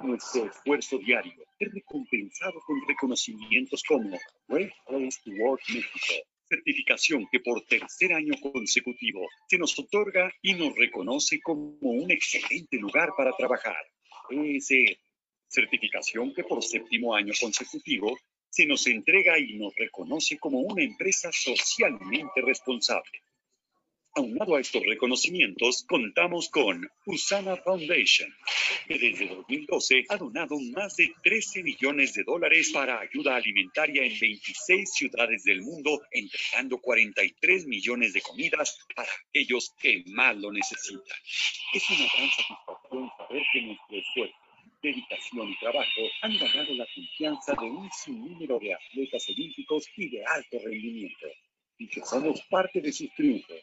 Nuestro 0.00 0.46
esfuerzo 0.46 0.98
diario 0.98 1.46
es 1.60 1.72
recompensado 1.72 2.60
con 2.66 2.80
reconocimientos 2.88 3.84
como 3.84 4.18
Great 4.48 4.72
Place 4.88 5.20
to 5.24 5.30
Work 5.38 5.62
México, 5.68 6.14
certificación 6.48 7.28
que 7.30 7.38
por 7.38 7.64
tercer 7.66 8.12
año 8.12 8.34
consecutivo 8.40 9.28
se 9.48 9.56
nos 9.56 9.78
otorga 9.78 10.32
y 10.42 10.54
nos 10.54 10.74
reconoce 10.74 11.40
como 11.40 11.76
un 11.80 12.10
excelente 12.10 12.76
lugar 12.76 13.10
para 13.16 13.36
trabajar. 13.36 13.84
ESE, 14.30 14.98
certificación 15.46 16.34
que 16.34 16.42
por 16.42 16.64
séptimo 16.64 17.14
año 17.14 17.34
consecutivo 17.40 18.18
se 18.56 18.64
nos 18.64 18.86
entrega 18.86 19.38
y 19.38 19.58
nos 19.58 19.74
reconoce 19.76 20.38
como 20.38 20.60
una 20.60 20.82
empresa 20.82 21.30
socialmente 21.30 22.40
responsable. 22.40 23.20
Aunado 24.14 24.56
a 24.56 24.62
estos 24.62 24.82
reconocimientos, 24.82 25.84
contamos 25.86 26.48
con 26.48 26.90
Usana 27.04 27.58
Foundation, 27.58 28.34
que 28.88 28.98
desde 28.98 29.26
2012 29.28 30.06
ha 30.08 30.16
donado 30.16 30.58
más 30.72 30.96
de 30.96 31.12
13 31.22 31.64
millones 31.64 32.14
de 32.14 32.24
dólares 32.24 32.70
para 32.72 32.98
ayuda 32.98 33.36
alimentaria 33.36 34.04
en 34.04 34.18
26 34.18 34.90
ciudades 34.90 35.44
del 35.44 35.60
mundo, 35.60 36.00
entregando 36.10 36.78
43 36.78 37.66
millones 37.66 38.14
de 38.14 38.22
comidas 38.22 38.78
para 38.96 39.10
aquellos 39.28 39.74
que 39.78 40.02
más 40.06 40.34
lo 40.34 40.50
necesitan. 40.50 41.18
Es 41.74 41.90
una 41.90 42.08
gran 42.16 42.30
satisfacción 42.30 43.10
saber 43.18 43.42
que 43.52 43.60
nuestro 43.60 43.98
esfuerzo 43.98 44.45
dedicación 44.82 45.48
y 45.48 45.58
trabajo 45.58 46.02
han 46.22 46.36
ganado 46.38 46.74
la 46.74 46.86
confianza 46.94 47.54
de 47.60 47.66
un 47.70 47.90
sinnúmero 47.90 48.58
de 48.58 48.74
atletas 48.74 49.28
olímpicos 49.28 49.86
y 49.96 50.10
de 50.10 50.24
alto 50.24 50.58
rendimiento, 50.64 51.26
y 51.78 51.88
que 51.88 52.00
somos 52.04 52.42
parte 52.42 52.80
de 52.80 52.92
sus 52.92 53.12
triunfos. 53.14 53.56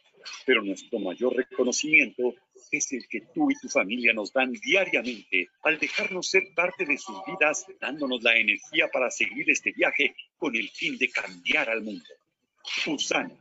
Pero 0.46 0.64
nuestro 0.64 1.00
mayor 1.00 1.36
reconocimiento 1.36 2.36
es 2.72 2.92
el 2.94 3.06
que 3.08 3.22
tú 3.34 3.52
y 3.52 3.60
tu 3.60 3.68
familia 3.70 4.14
nos 4.14 4.32
dan 4.32 4.52
diariamente 4.54 5.48
al 5.64 5.78
dejarnos 5.80 6.30
ser 6.30 6.44
parte 6.56 6.86
de 6.86 6.98
sus 6.98 7.18
vidas, 7.26 7.66
dándonos 7.80 8.24
la 8.24 8.36
energía 8.38 8.88
para 8.92 9.12
seguir 9.12 9.50
este 9.50 9.72
viaje 9.72 10.16
con 10.38 10.56
el 10.56 10.70
fin 10.70 10.98
de 10.98 11.10
cambiar 11.10 11.70
al 11.70 11.84
mundo. 11.84 12.06
Usana, 12.88 13.36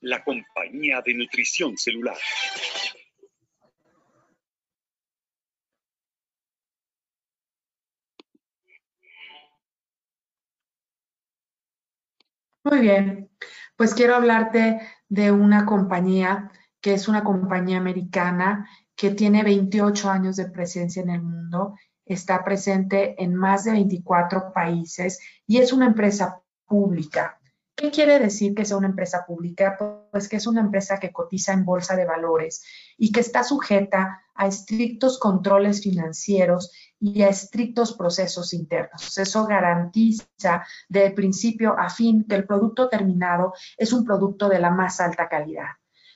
la 0.00 0.24
compañía 0.24 1.02
de 1.04 1.14
nutrición 1.14 1.76
celular. 1.76 2.16
Muy 12.64 12.80
bien, 12.80 13.30
pues 13.76 13.94
quiero 13.94 14.14
hablarte 14.14 14.80
de 15.10 15.30
una 15.30 15.66
compañía 15.66 16.50
que 16.80 16.94
es 16.94 17.08
una 17.08 17.22
compañía 17.22 17.76
americana 17.76 18.66
que 18.96 19.10
tiene 19.10 19.42
28 19.42 20.08
años 20.08 20.36
de 20.36 20.50
presencia 20.50 21.02
en 21.02 21.10
el 21.10 21.20
mundo, 21.20 21.74
está 22.06 22.42
presente 22.42 23.22
en 23.22 23.34
más 23.34 23.64
de 23.64 23.72
24 23.72 24.50
países 24.54 25.20
y 25.46 25.58
es 25.58 25.74
una 25.74 25.86
empresa 25.86 26.40
pública. 26.66 27.38
¿Qué 27.76 27.90
quiere 27.90 28.20
decir 28.20 28.54
que 28.54 28.64
sea 28.64 28.76
una 28.76 28.86
empresa 28.86 29.24
pública? 29.26 29.76
Pues 30.12 30.28
que 30.28 30.36
es 30.36 30.46
una 30.46 30.60
empresa 30.60 31.00
que 31.00 31.12
cotiza 31.12 31.52
en 31.52 31.64
bolsa 31.64 31.96
de 31.96 32.04
valores 32.04 32.62
y 32.96 33.10
que 33.10 33.20
está 33.20 33.42
sujeta 33.42 34.22
a 34.34 34.46
estrictos 34.46 35.18
controles 35.18 35.82
financieros 35.82 36.72
y 37.00 37.22
a 37.22 37.28
estrictos 37.28 37.92
procesos 37.94 38.54
internos. 38.54 39.18
Eso 39.18 39.46
garantiza 39.46 40.64
de 40.88 41.10
principio 41.10 41.76
a 41.76 41.90
fin 41.90 42.24
que 42.28 42.36
el 42.36 42.46
producto 42.46 42.88
terminado 42.88 43.54
es 43.76 43.92
un 43.92 44.04
producto 44.04 44.48
de 44.48 44.60
la 44.60 44.70
más 44.70 45.00
alta 45.00 45.28
calidad. 45.28 45.70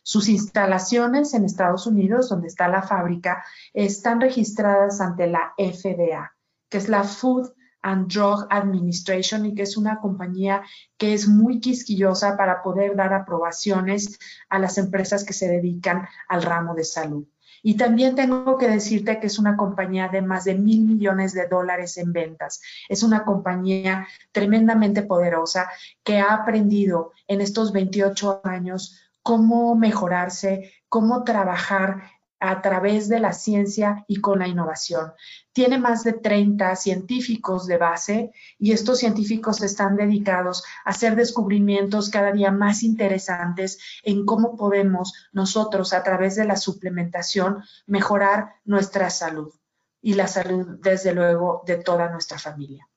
Sus 0.04 0.28
instalaciones 0.28 1.34
en 1.34 1.44
Estados 1.44 1.86
Unidos, 1.86 2.28
donde 2.28 2.48
está 2.48 2.68
la 2.68 2.82
fábrica, 2.82 3.44
están 3.74 4.20
registradas 4.20 5.00
ante 5.00 5.26
la 5.26 5.54
FDA, 5.58 6.34
que 6.68 6.78
es 6.78 6.88
la 6.88 7.02
Food 7.02 7.52
and 7.82 8.12
Drug 8.12 8.46
Administration 8.50 9.46
y 9.46 9.54
que 9.54 9.62
es 9.62 9.76
una 9.76 10.00
compañía 10.00 10.62
que 10.96 11.14
es 11.14 11.28
muy 11.28 11.60
quisquillosa 11.60 12.36
para 12.36 12.62
poder 12.62 12.96
dar 12.96 13.12
aprobaciones 13.14 14.18
a 14.48 14.58
las 14.58 14.78
empresas 14.78 15.24
que 15.24 15.32
se 15.32 15.48
dedican 15.48 16.06
al 16.28 16.42
ramo 16.42 16.74
de 16.74 16.84
salud. 16.84 17.26
Y 17.62 17.76
también 17.76 18.14
tengo 18.14 18.56
que 18.56 18.68
decirte 18.68 19.18
que 19.18 19.26
es 19.26 19.38
una 19.38 19.56
compañía 19.56 20.08
de 20.08 20.22
más 20.22 20.44
de 20.44 20.54
mil 20.54 20.84
millones 20.84 21.32
de 21.32 21.48
dólares 21.48 21.96
en 21.96 22.12
ventas. 22.12 22.60
Es 22.88 23.02
una 23.02 23.24
compañía 23.24 24.06
tremendamente 24.32 25.02
poderosa 25.02 25.68
que 26.04 26.20
ha 26.20 26.34
aprendido 26.34 27.12
en 27.26 27.40
estos 27.40 27.72
28 27.72 28.42
años 28.44 29.00
cómo 29.22 29.74
mejorarse, 29.74 30.72
cómo 30.88 31.24
trabajar 31.24 32.02
a 32.40 32.62
través 32.62 33.08
de 33.08 33.20
la 33.20 33.32
ciencia 33.32 34.04
y 34.06 34.20
con 34.20 34.38
la 34.38 34.48
innovación. 34.48 35.12
Tiene 35.52 35.78
más 35.78 36.04
de 36.04 36.12
30 36.12 36.76
científicos 36.76 37.66
de 37.66 37.78
base 37.78 38.32
y 38.58 38.72
estos 38.72 38.98
científicos 38.98 39.62
están 39.62 39.96
dedicados 39.96 40.64
a 40.84 40.90
hacer 40.90 41.16
descubrimientos 41.16 42.10
cada 42.10 42.32
día 42.32 42.50
más 42.50 42.82
interesantes 42.82 43.78
en 44.02 44.24
cómo 44.24 44.56
podemos 44.56 45.12
nosotros 45.32 45.92
a 45.92 46.02
través 46.02 46.36
de 46.36 46.44
la 46.44 46.56
suplementación 46.56 47.62
mejorar 47.86 48.54
nuestra 48.64 49.10
salud 49.10 49.52
y 50.00 50.14
la 50.14 50.28
salud, 50.28 50.78
desde 50.80 51.12
luego, 51.12 51.62
de 51.66 51.76
toda 51.76 52.08
nuestra 52.08 52.38
familia. 52.38 52.88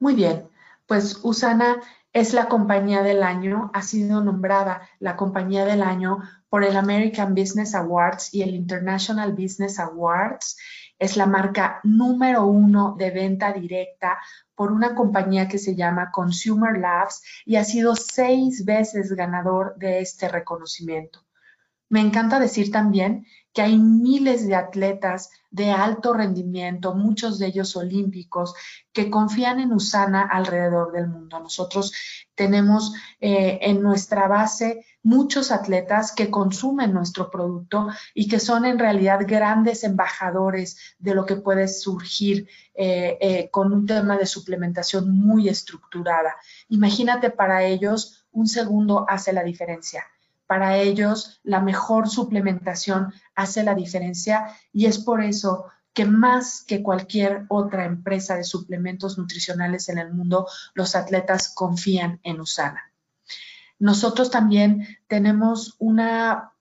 Muy 0.00 0.14
bien, 0.14 0.48
pues 0.90 1.20
Usana 1.22 1.80
es 2.12 2.32
la 2.32 2.48
compañía 2.48 3.04
del 3.04 3.22
año, 3.22 3.70
ha 3.74 3.80
sido 3.80 4.24
nombrada 4.24 4.88
la 4.98 5.14
compañía 5.14 5.64
del 5.64 5.84
año 5.84 6.18
por 6.48 6.64
el 6.64 6.76
American 6.76 7.36
Business 7.36 7.76
Awards 7.76 8.34
y 8.34 8.42
el 8.42 8.56
International 8.56 9.32
Business 9.32 9.78
Awards. 9.78 10.56
Es 10.98 11.16
la 11.16 11.26
marca 11.26 11.78
número 11.84 12.44
uno 12.44 12.96
de 12.98 13.12
venta 13.12 13.52
directa 13.52 14.18
por 14.56 14.72
una 14.72 14.96
compañía 14.96 15.46
que 15.46 15.58
se 15.58 15.76
llama 15.76 16.10
Consumer 16.10 16.76
Labs 16.76 17.22
y 17.46 17.54
ha 17.54 17.62
sido 17.62 17.94
seis 17.94 18.64
veces 18.64 19.12
ganador 19.12 19.76
de 19.76 20.00
este 20.00 20.28
reconocimiento. 20.28 21.20
Me 21.90 22.00
encanta 22.00 22.38
decir 22.38 22.70
también 22.70 23.26
que 23.52 23.62
hay 23.62 23.76
miles 23.76 24.46
de 24.46 24.54
atletas 24.54 25.30
de 25.50 25.72
alto 25.72 26.14
rendimiento, 26.14 26.94
muchos 26.94 27.40
de 27.40 27.48
ellos 27.48 27.74
olímpicos, 27.74 28.54
que 28.92 29.10
confían 29.10 29.58
en 29.58 29.72
Usana 29.72 30.22
alrededor 30.22 30.92
del 30.92 31.08
mundo. 31.08 31.40
Nosotros 31.40 31.92
tenemos 32.36 32.94
eh, 33.18 33.58
en 33.62 33.82
nuestra 33.82 34.28
base 34.28 34.84
muchos 35.02 35.50
atletas 35.50 36.12
que 36.12 36.30
consumen 36.30 36.92
nuestro 36.92 37.28
producto 37.28 37.88
y 38.14 38.28
que 38.28 38.38
son 38.38 38.66
en 38.66 38.78
realidad 38.78 39.22
grandes 39.26 39.82
embajadores 39.82 40.94
de 41.00 41.16
lo 41.16 41.26
que 41.26 41.34
puede 41.34 41.66
surgir 41.66 42.48
eh, 42.74 43.18
eh, 43.20 43.50
con 43.50 43.72
un 43.72 43.84
tema 43.84 44.16
de 44.16 44.26
suplementación 44.26 45.10
muy 45.10 45.48
estructurada. 45.48 46.36
Imagínate 46.68 47.30
para 47.30 47.64
ellos, 47.64 48.28
un 48.30 48.46
segundo 48.46 49.06
hace 49.08 49.32
la 49.32 49.42
diferencia 49.42 50.04
para 50.50 50.78
ellos 50.78 51.38
la 51.44 51.60
mejor 51.60 52.08
suplementación 52.08 53.12
hace 53.36 53.62
la 53.62 53.76
diferencia 53.76 54.48
y 54.72 54.86
es 54.86 54.98
por 54.98 55.22
eso 55.22 55.66
que 55.92 56.04
más 56.06 56.64
que 56.66 56.82
cualquier 56.82 57.44
otra 57.46 57.84
empresa 57.84 58.34
de 58.34 58.42
suplementos 58.42 59.16
nutricionales 59.16 59.88
en 59.88 59.98
el 59.98 60.12
mundo, 60.12 60.48
los 60.74 60.96
atletas 60.96 61.54
confían 61.54 62.18
en 62.24 62.40
Usana. 62.40 62.92
Nosotros 63.78 64.32
también 64.32 64.98
tenemos 65.06 65.76
una, 65.78 66.52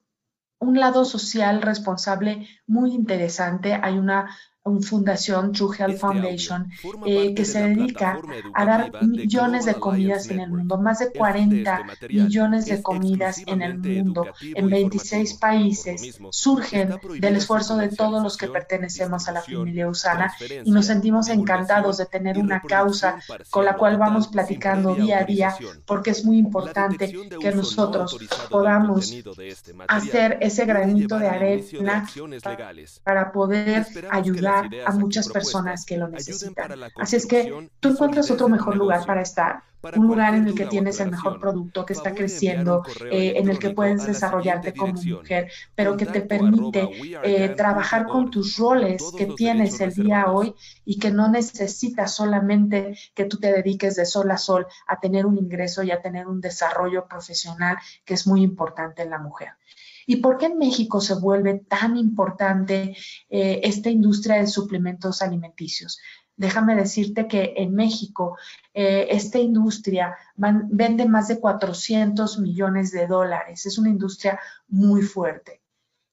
un 0.59 0.79
lado 0.79 1.03
social 1.03 1.63
responsable 1.63 2.47
muy 2.67 2.93
interesante. 2.93 3.73
Hay 3.73 3.97
una 3.97 4.37
fundación 4.81 5.51
True 5.51 5.75
Health 5.77 5.93
este 5.93 5.99
Foundation 5.99 6.71
eh, 7.05 7.33
que 7.33 7.45
se 7.45 7.61
dedica 7.67 8.19
a 8.53 8.65
dar 8.65 9.03
millones 9.03 9.65
de 9.65 9.75
comidas 9.75 10.29
en 10.29 10.39
el 10.39 10.49
mundo, 10.49 10.77
más 10.77 10.99
de 10.99 11.11
40 11.11 11.85
millones 12.09 12.65
de 12.65 12.81
comidas 12.81 13.41
en 13.45 13.61
el 13.61 13.77
mundo, 13.77 14.27
en 14.41 14.69
26 14.69 15.33
países, 15.35 16.19
surgen 16.31 16.95
del 17.19 17.35
esfuerzo 17.35 17.77
de 17.77 17.89
todos 17.89 18.21
los 18.21 18.37
que 18.37 18.47
pertenecemos 18.47 19.27
a 19.27 19.31
la 19.31 19.41
familia 19.41 19.87
Usana 19.87 20.33
y 20.63 20.71
nos 20.71 20.85
sentimos 20.85 21.29
encantados 21.29 21.97
de 21.97 22.05
tener 22.05 22.37
una 22.37 22.61
causa 22.61 23.19
con 23.49 23.65
la 23.65 23.75
cual 23.75 23.97
vamos 23.97 24.27
platicando 24.27 24.95
día 24.95 25.19
a 25.19 25.23
día 25.23 25.55
porque 25.85 26.11
es 26.11 26.25
muy 26.25 26.37
importante 26.37 27.11
que 27.39 27.51
nosotros 27.51 28.17
podamos 28.49 29.11
este 29.11 29.73
hacer 29.87 30.37
ese 30.41 30.65
granito 30.65 31.17
de 31.17 31.27
arena 31.27 32.07
para 33.03 33.31
poder 33.31 33.85
ayudar 34.09 34.58
a 34.85 34.91
muchas 34.91 35.29
personas 35.29 35.85
que 35.85 35.97
lo 35.97 36.07
necesitan. 36.07 36.71
Así 36.97 37.15
es 37.15 37.25
que 37.25 37.69
tú 37.79 37.89
encuentras 37.89 38.29
otro 38.31 38.49
mejor 38.49 38.75
lugar 38.75 39.05
para 39.05 39.21
estar, 39.21 39.63
un 39.95 40.07
lugar 40.07 40.35
en 40.35 40.47
el 40.47 40.55
que 40.55 40.65
tienes 40.65 40.99
el 40.99 41.11
mejor 41.11 41.39
producto, 41.39 41.85
que 41.85 41.93
está 41.93 42.13
creciendo, 42.13 42.83
eh, 43.11 43.33
en 43.37 43.49
el 43.49 43.59
que 43.59 43.69
puedes 43.69 44.05
desarrollarte 44.05 44.73
como 44.73 44.93
mujer, 44.93 45.51
pero 45.73 45.95
que 45.95 46.05
te 46.05 46.21
permite 46.21 46.89
eh, 47.23 47.49
trabajar 47.49 48.07
con 48.07 48.29
tus 48.29 48.57
roles 48.57 49.03
que 49.17 49.27
tienes 49.27 49.79
el 49.79 49.93
día 49.93 50.31
hoy 50.31 50.53
y 50.83 50.99
que 50.99 51.11
no 51.11 51.29
necesitas 51.29 52.13
solamente 52.13 52.97
que 53.13 53.25
tú 53.25 53.37
te 53.37 53.53
dediques 53.53 53.95
de 53.95 54.05
sol 54.05 54.29
a 54.31 54.37
sol 54.37 54.67
a 54.87 54.99
tener 54.99 55.25
un 55.25 55.37
ingreso 55.37 55.83
y 55.83 55.91
a 55.91 56.01
tener 56.01 56.27
un 56.27 56.41
desarrollo 56.41 57.07
profesional 57.07 57.77
que 58.03 58.15
es 58.15 58.27
muy 58.27 58.41
importante 58.41 59.03
en 59.03 59.11
la 59.11 59.19
mujer. 59.19 59.49
¿Y 60.05 60.17
por 60.17 60.37
qué 60.37 60.47
en 60.47 60.57
México 60.57 61.01
se 61.01 61.15
vuelve 61.15 61.59
tan 61.67 61.97
importante 61.97 62.95
eh, 63.29 63.61
esta 63.63 63.89
industria 63.89 64.37
de 64.37 64.47
suplementos 64.47 65.21
alimenticios? 65.21 65.99
Déjame 66.35 66.75
decirte 66.75 67.27
que 67.27 67.53
en 67.57 67.75
México 67.75 68.37
eh, 68.73 69.07
esta 69.09 69.39
industria 69.39 70.15
vende 70.37 71.05
más 71.05 71.27
de 71.27 71.39
400 71.39 72.39
millones 72.39 72.91
de 72.91 73.07
dólares. 73.07 73.65
Es 73.65 73.77
una 73.77 73.89
industria 73.89 74.39
muy 74.69 75.01
fuerte. 75.01 75.61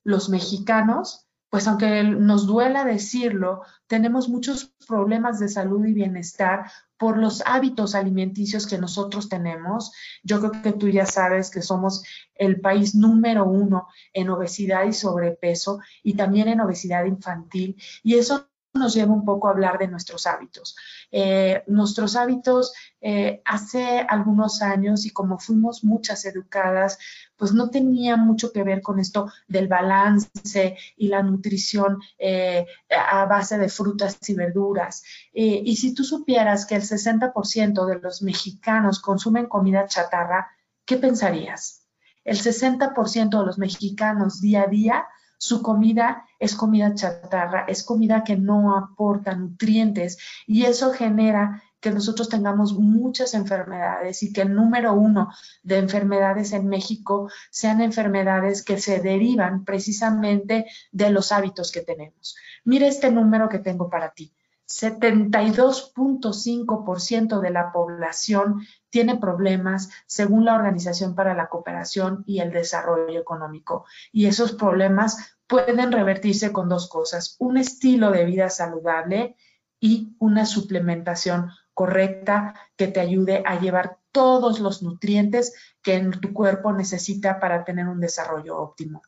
Los 0.02 0.28
mexicanos 0.28 1.25
pues 1.50 1.66
aunque 1.68 2.02
nos 2.02 2.46
duela 2.46 2.84
decirlo, 2.84 3.62
tenemos 3.86 4.28
muchos 4.28 4.74
problemas 4.86 5.38
de 5.38 5.48
salud 5.48 5.84
y 5.86 5.92
bienestar 5.92 6.70
por 6.98 7.18
los 7.18 7.42
hábitos 7.46 7.94
alimenticios 7.94 8.66
que 8.66 8.78
nosotros 8.78 9.28
tenemos. 9.28 9.92
Yo 10.22 10.40
creo 10.40 10.62
que 10.62 10.72
tú 10.72 10.88
ya 10.88 11.06
sabes 11.06 11.50
que 11.50 11.62
somos 11.62 12.02
el 12.34 12.60
país 12.60 12.94
número 12.94 13.44
uno 13.44 13.88
en 14.12 14.30
obesidad 14.30 14.84
y 14.86 14.92
sobrepeso 14.92 15.80
y 16.02 16.14
también 16.14 16.48
en 16.48 16.60
obesidad 16.60 17.04
infantil. 17.04 17.76
Y 18.02 18.14
eso 18.14 18.48
nos 18.76 18.94
lleva 18.94 19.12
un 19.12 19.24
poco 19.24 19.48
a 19.48 19.50
hablar 19.50 19.78
de 19.78 19.88
nuestros 19.88 20.26
hábitos. 20.26 20.76
Eh, 21.10 21.62
nuestros 21.66 22.16
hábitos 22.16 22.72
eh, 23.00 23.42
hace 23.44 24.00
algunos 24.08 24.62
años 24.62 25.06
y 25.06 25.10
como 25.10 25.38
fuimos 25.38 25.84
muchas 25.84 26.24
educadas, 26.24 26.98
pues 27.36 27.52
no 27.52 27.70
tenía 27.70 28.16
mucho 28.16 28.52
que 28.52 28.62
ver 28.62 28.82
con 28.82 28.98
esto 28.98 29.30
del 29.46 29.68
balance 29.68 30.76
y 30.96 31.08
la 31.08 31.22
nutrición 31.22 31.98
eh, 32.18 32.66
a 32.90 33.26
base 33.26 33.58
de 33.58 33.68
frutas 33.68 34.18
y 34.28 34.34
verduras. 34.34 35.02
y 35.32 35.76
si 35.76 35.94
tú 35.94 36.04
supieras 36.04 36.66
que 36.66 36.76
el 36.76 36.82
60% 36.82 37.86
de 37.86 37.98
los 37.98 38.22
mexicanos 38.22 39.00
consumen 39.00 39.46
comida 39.46 39.86
chatarra, 39.86 40.48
¿qué 40.84 40.96
pensarías? 40.96 41.86
El 42.24 42.38
60% 42.38 43.38
de 43.38 43.46
los 43.46 43.58
mexicanos 43.58 44.40
día 44.40 44.62
a 44.62 44.66
día 44.66 45.06
su 45.38 45.62
comida 45.62 46.26
es 46.38 46.54
comida 46.54 46.94
chatarra, 46.94 47.64
es 47.68 47.82
comida 47.84 48.24
que 48.24 48.36
no 48.36 48.76
aporta 48.76 49.34
nutrientes 49.34 50.18
y 50.46 50.64
eso 50.64 50.92
genera 50.92 51.62
que 51.80 51.90
nosotros 51.90 52.28
tengamos 52.28 52.74
muchas 52.74 53.34
enfermedades 53.34 54.22
y 54.22 54.32
que 54.32 54.42
el 54.42 54.54
número 54.54 54.94
uno 54.94 55.32
de 55.62 55.78
enfermedades 55.78 56.52
en 56.52 56.68
México 56.68 57.30
sean 57.50 57.80
enfermedades 57.80 58.64
que 58.64 58.78
se 58.78 59.00
derivan 59.00 59.64
precisamente 59.64 60.66
de 60.90 61.10
los 61.10 61.32
hábitos 61.32 61.70
que 61.70 61.82
tenemos. 61.82 62.36
Mira 62.64 62.86
este 62.86 63.10
número 63.10 63.48
que 63.48 63.58
tengo 63.58 63.88
para 63.88 64.10
ti. 64.10 64.34
72.5% 64.68 67.40
de 67.40 67.50
la 67.50 67.72
población 67.72 68.60
tiene 68.90 69.16
problemas 69.16 69.88
según 70.06 70.44
la 70.44 70.54
Organización 70.54 71.14
para 71.14 71.32
la 71.34 71.48
Cooperación 71.48 72.24
y 72.26 72.40
el 72.40 72.52
Desarrollo 72.52 73.18
Económico. 73.20 73.86
Y 74.12 74.26
esos 74.26 74.52
problemas 74.52 75.38
pueden 75.46 75.92
revertirse 75.92 76.52
con 76.52 76.68
dos 76.68 76.88
cosas, 76.88 77.36
un 77.38 77.58
estilo 77.58 78.10
de 78.10 78.24
vida 78.24 78.50
saludable 78.50 79.36
y 79.78 80.16
una 80.18 80.46
suplementación 80.46 81.50
correcta 81.74 82.54
que 82.76 82.88
te 82.88 82.98
ayude 83.00 83.42
a 83.46 83.60
llevar 83.60 83.98
todos 84.10 84.58
los 84.60 84.82
nutrientes 84.82 85.54
que 85.82 86.00
tu 86.20 86.32
cuerpo 86.32 86.72
necesita 86.72 87.38
para 87.38 87.64
tener 87.64 87.86
un 87.86 88.00
desarrollo 88.00 88.58
óptimo. 88.58 89.02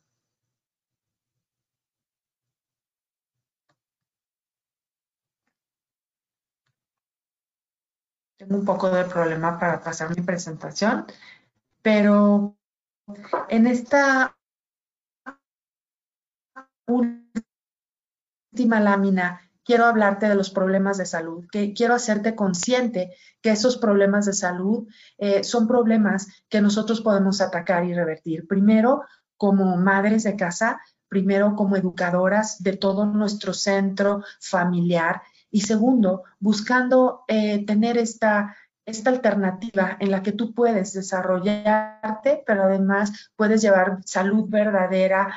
Tengo 8.39 8.55
un 8.55 8.63
poco 8.63 8.89
de 8.89 9.03
problema 9.03 9.59
para 9.59 9.83
pasar 9.83 10.15
mi 10.15 10.23
presentación, 10.23 11.05
pero 11.81 12.55
en 13.49 13.67
esta 13.67 14.33
última 16.87 18.79
lámina 18.79 19.41
quiero 19.65 19.83
hablarte 19.83 20.29
de 20.29 20.35
los 20.35 20.51
problemas 20.51 20.97
de 20.97 21.05
salud, 21.05 21.47
que 21.51 21.73
quiero 21.73 21.95
hacerte 21.95 22.33
consciente 22.33 23.13
que 23.41 23.51
esos 23.51 23.75
problemas 23.77 24.25
de 24.25 24.31
salud 24.31 24.87
eh, 25.17 25.43
son 25.43 25.67
problemas 25.67 26.27
que 26.47 26.61
nosotros 26.61 27.01
podemos 27.01 27.41
atacar 27.41 27.83
y 27.83 27.93
revertir. 27.93 28.47
Primero, 28.47 29.03
como 29.35 29.75
madres 29.75 30.23
de 30.23 30.37
casa, 30.37 30.79
primero 31.09 31.57
como 31.57 31.75
educadoras 31.75 32.63
de 32.63 32.77
todo 32.77 33.05
nuestro 33.05 33.53
centro 33.53 34.23
familiar 34.39 35.23
y 35.51 35.61
segundo, 35.61 36.23
buscando 36.39 37.23
eh, 37.27 37.65
tener 37.65 37.97
esta, 37.97 38.55
esta 38.85 39.09
alternativa 39.09 39.97
en 39.99 40.11
la 40.11 40.21
que 40.21 40.31
tú 40.31 40.53
puedes 40.53 40.93
desarrollarte, 40.93 42.43
pero 42.45 42.63
además 42.63 43.31
puedes 43.35 43.61
llevar 43.61 43.99
salud 44.05 44.45
verdadera 44.47 45.33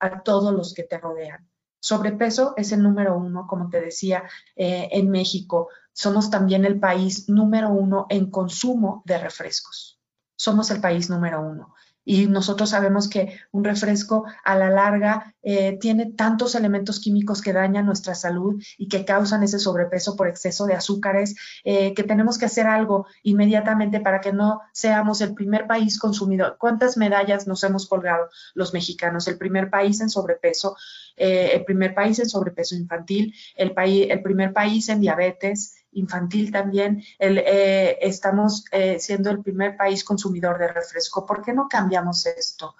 a 0.00 0.22
todos 0.22 0.52
los 0.52 0.74
que 0.74 0.82
te 0.82 0.98
rodean. 0.98 1.48
Sobrepeso 1.78 2.54
es 2.56 2.72
el 2.72 2.82
número 2.82 3.16
uno, 3.16 3.46
como 3.46 3.70
te 3.70 3.80
decía, 3.80 4.24
eh, 4.56 4.88
en 4.90 5.10
México. 5.10 5.68
Somos 5.92 6.30
también 6.30 6.64
el 6.64 6.80
país 6.80 7.28
número 7.28 7.70
uno 7.70 8.06
en 8.08 8.30
consumo 8.30 9.02
de 9.06 9.18
refrescos. 9.18 10.00
Somos 10.36 10.70
el 10.70 10.80
país 10.80 11.08
número 11.08 11.40
uno 11.40 11.74
y 12.06 12.28
nosotros 12.28 12.70
sabemos 12.70 13.08
que 13.08 13.38
un 13.50 13.64
refresco 13.64 14.24
a 14.44 14.56
la 14.56 14.70
larga 14.70 15.34
eh, 15.42 15.76
tiene 15.80 16.12
tantos 16.12 16.54
elementos 16.54 17.00
químicos 17.00 17.42
que 17.42 17.52
dañan 17.52 17.84
nuestra 17.84 18.14
salud 18.14 18.62
y 18.78 18.88
que 18.88 19.04
causan 19.04 19.42
ese 19.42 19.58
sobrepeso 19.58 20.16
por 20.16 20.28
exceso 20.28 20.66
de 20.66 20.74
azúcares, 20.74 21.34
eh, 21.64 21.94
que 21.94 22.04
tenemos 22.04 22.38
que 22.38 22.46
hacer 22.46 22.68
algo 22.68 23.06
inmediatamente 23.24 23.98
para 23.98 24.20
que 24.20 24.32
no 24.32 24.60
seamos 24.72 25.20
el 25.20 25.34
primer 25.34 25.66
país 25.66 25.98
consumidor. 25.98 26.56
¿Cuántas 26.60 26.96
medallas 26.96 27.48
nos 27.48 27.64
hemos 27.64 27.88
colgado 27.88 28.28
los 28.54 28.72
mexicanos? 28.72 29.26
El 29.26 29.36
primer 29.36 29.68
país 29.68 30.00
en 30.00 30.08
sobrepeso, 30.08 30.76
eh, 31.16 31.50
el 31.54 31.64
primer 31.64 31.92
país 31.92 32.20
en 32.20 32.28
sobrepeso 32.28 32.76
infantil, 32.76 33.34
el, 33.56 33.72
país, 33.72 34.06
el 34.08 34.22
primer 34.22 34.52
país 34.52 34.88
en 34.88 35.00
diabetes, 35.00 35.85
infantil 35.96 36.52
también, 36.52 37.02
eh, 37.18 37.98
estamos 38.00 38.64
eh, 38.70 38.98
siendo 39.00 39.30
el 39.30 39.42
primer 39.42 39.76
país 39.76 40.04
consumidor 40.04 40.58
de 40.58 40.68
refresco. 40.68 41.26
¿Por 41.26 41.42
qué 41.42 41.52
no 41.52 41.68
cambiamos 41.68 42.26
esto? 42.26 42.76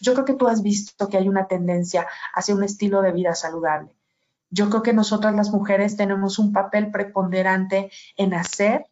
Yo 0.00 0.14
creo 0.14 0.24
que 0.24 0.34
tú 0.34 0.46
has 0.46 0.62
visto 0.62 1.08
que 1.08 1.16
hay 1.16 1.28
una 1.28 1.48
tendencia 1.48 2.06
hacia 2.32 2.54
un 2.54 2.62
estilo 2.62 3.02
de 3.02 3.12
vida 3.12 3.34
saludable. 3.34 3.90
Yo 4.50 4.70
creo 4.70 4.82
que 4.82 4.92
nosotras 4.92 5.34
las 5.34 5.50
mujeres 5.50 5.96
tenemos 5.96 6.38
un 6.38 6.52
papel 6.52 6.90
preponderante 6.90 7.90
en 8.16 8.34
hacer 8.34 8.86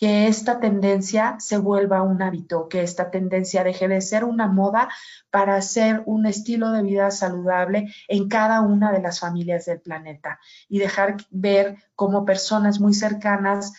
que 0.00 0.28
esta 0.28 0.60
tendencia 0.60 1.36
se 1.40 1.58
vuelva 1.58 2.00
un 2.00 2.22
hábito, 2.22 2.70
que 2.70 2.82
esta 2.82 3.10
tendencia 3.10 3.62
deje 3.62 3.86
de 3.86 4.00
ser 4.00 4.24
una 4.24 4.46
moda 4.46 4.88
para 5.30 5.56
hacer 5.56 6.02
un 6.06 6.24
estilo 6.24 6.72
de 6.72 6.82
vida 6.82 7.10
saludable 7.10 7.92
en 8.08 8.26
cada 8.26 8.62
una 8.62 8.92
de 8.92 9.02
las 9.02 9.20
familias 9.20 9.66
del 9.66 9.80
planeta 9.80 10.40
y 10.70 10.78
dejar 10.78 11.18
ver 11.28 11.76
cómo 11.94 12.24
personas 12.24 12.80
muy 12.80 12.94
cercanas 12.94 13.74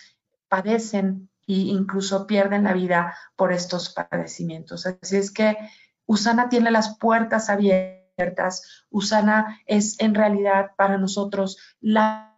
padecen 0.47 1.27
e 1.47 1.53
incluso 1.53 2.27
pierden 2.27 2.65
la 2.65 2.73
vida 2.73 3.17
por 3.35 3.51
estos 3.51 3.89
padecimientos. 3.89 4.85
Así 4.85 5.17
es 5.17 5.31
que 5.31 5.57
Usana 6.05 6.49
tiene 6.49 6.69
las 6.69 6.99
puertas 6.99 7.49
abiertas. 7.49 8.85
Usana 8.91 9.59
es 9.65 9.99
en 9.99 10.13
realidad 10.13 10.73
para 10.77 10.99
nosotros 10.99 11.57
la 11.79 12.30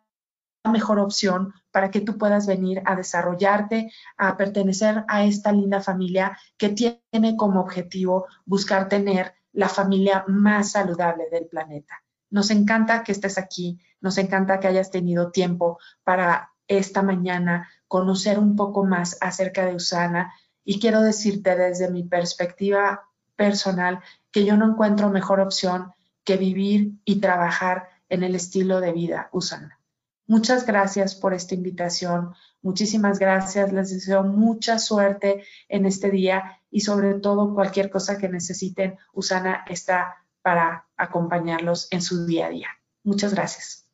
mejor 0.71 0.99
opción 0.99 1.53
para 1.71 1.91
que 1.91 2.01
tú 2.01 2.17
puedas 2.17 2.47
venir 2.47 2.81
a 2.85 2.95
desarrollarte, 2.95 3.91
a 4.17 4.37
pertenecer 4.37 5.03
a 5.07 5.23
esta 5.23 5.51
linda 5.51 5.81
familia 5.81 6.37
que 6.57 6.69
tiene 6.69 7.35
como 7.37 7.59
objetivo 7.59 8.27
buscar 8.45 8.87
tener 8.87 9.33
la 9.51 9.69
familia 9.69 10.23
más 10.27 10.71
saludable 10.71 11.25
del 11.31 11.47
planeta. 11.47 12.01
Nos 12.29 12.49
encanta 12.49 13.03
que 13.03 13.11
estés 13.11 13.37
aquí, 13.37 13.79
nos 14.01 14.17
encanta 14.17 14.59
que 14.59 14.67
hayas 14.67 14.89
tenido 14.89 15.31
tiempo 15.31 15.79
para 16.03 16.51
esta 16.67 17.03
mañana 17.03 17.69
conocer 17.87 18.39
un 18.39 18.55
poco 18.55 18.83
más 18.83 19.17
acerca 19.21 19.65
de 19.65 19.75
Usana 19.75 20.33
y 20.63 20.79
quiero 20.79 21.01
decirte 21.01 21.55
desde 21.55 21.91
mi 21.91 22.03
perspectiva 22.03 23.03
personal 23.35 23.99
que 24.31 24.45
yo 24.45 24.57
no 24.57 24.71
encuentro 24.71 25.09
mejor 25.09 25.41
opción 25.41 25.91
que 26.23 26.37
vivir 26.37 26.93
y 27.05 27.19
trabajar 27.19 27.89
en 28.09 28.23
el 28.23 28.33
estilo 28.33 28.79
de 28.79 28.93
vida 28.93 29.29
Usana. 29.31 29.82
Muchas 30.25 30.65
gracias 30.65 31.15
por 31.15 31.33
esta 31.33 31.53
invitación. 31.53 32.33
Muchísimas 32.61 33.19
gracias. 33.19 33.73
Les 33.73 33.89
deseo 33.89 34.23
mucha 34.23 34.79
suerte 34.79 35.43
en 35.67 35.85
este 35.85 36.09
día 36.11 36.61
y 36.71 36.81
sobre 36.81 37.15
todo 37.15 37.53
cualquier 37.53 37.89
cosa 37.89 38.17
que 38.17 38.29
necesiten, 38.29 38.97
Usana 39.13 39.65
está 39.67 40.15
para 40.41 40.87
acompañarlos 40.97 41.87
en 41.91 42.01
su 42.01 42.25
día 42.25 42.47
a 42.47 42.49
día. 42.49 42.69
Muchas 43.03 43.33
gracias. 43.33 43.85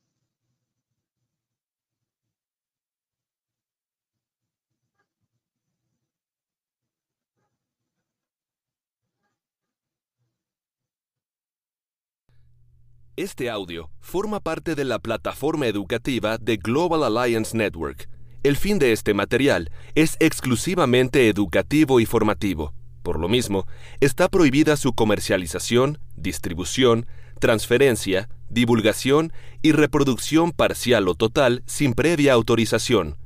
Este 13.20 13.50
audio 13.50 13.92
forma 14.00 14.40
parte 14.40 14.76
de 14.76 14.86
la 14.86 14.98
plataforma 14.98 15.68
educativa 15.68 16.38
de 16.38 16.56
Global 16.56 17.04
Alliance 17.04 17.58
Network. 17.58 18.08
El 18.44 18.56
fin 18.56 18.80
de 18.80 18.94
este 18.94 19.14
material 19.14 19.72
es 19.94 20.16
exclusivamente 20.22 21.28
educativo 21.28 22.00
y 22.00 22.06
formativo. 22.06 22.74
Por 23.04 23.20
lo 23.20 23.28
mismo, 23.28 23.68
está 24.00 24.30
prohibida 24.30 24.78
su 24.78 24.94
comercialización, 24.94 26.00
distribución, 26.16 27.08
transferencia, 27.42 28.30
divulgación 28.48 29.34
y 29.62 29.74
reproducción 29.74 30.54
parcial 30.54 31.10
o 31.10 31.14
total 31.14 31.62
sin 31.66 31.96
previa 31.96 32.32
autorización. 32.32 33.18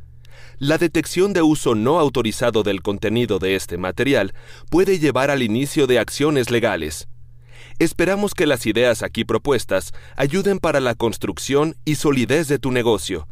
La 0.57 0.79
detección 0.79 1.33
de 1.33 1.43
uso 1.43 1.75
no 1.75 1.99
autorizado 1.99 2.63
del 2.63 2.81
contenido 2.81 3.37
de 3.37 3.55
este 3.55 3.77
material 3.77 4.33
puede 4.71 4.97
llevar 4.97 5.29
al 5.29 5.43
inicio 5.43 5.85
de 5.85 5.99
acciones 5.99 6.49
legales. 6.49 7.07
Esperamos 7.79 8.33
que 8.33 8.47
las 8.47 8.65
ideas 8.65 9.03
aquí 9.03 9.25
propuestas 9.25 9.93
ayuden 10.15 10.59
para 10.59 10.79
la 10.79 10.95
construcción 10.95 11.75
y 11.85 11.95
solidez 11.95 12.47
de 12.47 12.59
tu 12.59 12.71
negocio. 12.71 13.27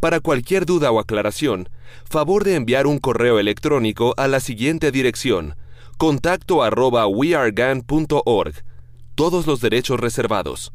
Para 0.00 0.20
cualquier 0.20 0.66
duda 0.66 0.90
o 0.90 1.00
aclaración, 1.00 1.68
favor 2.04 2.44
de 2.44 2.54
enviar 2.54 2.86
un 2.86 2.98
correo 2.98 3.38
electrónico 3.38 4.14
a 4.16 4.28
la 4.28 4.40
siguiente 4.40 4.90
dirección: 4.90 5.56
contacto 5.96 6.62
arroba 6.62 7.06
weargan.org. 7.06 8.54
Todos 9.14 9.46
los 9.46 9.60
derechos 9.60 9.98
reservados. 9.98 10.72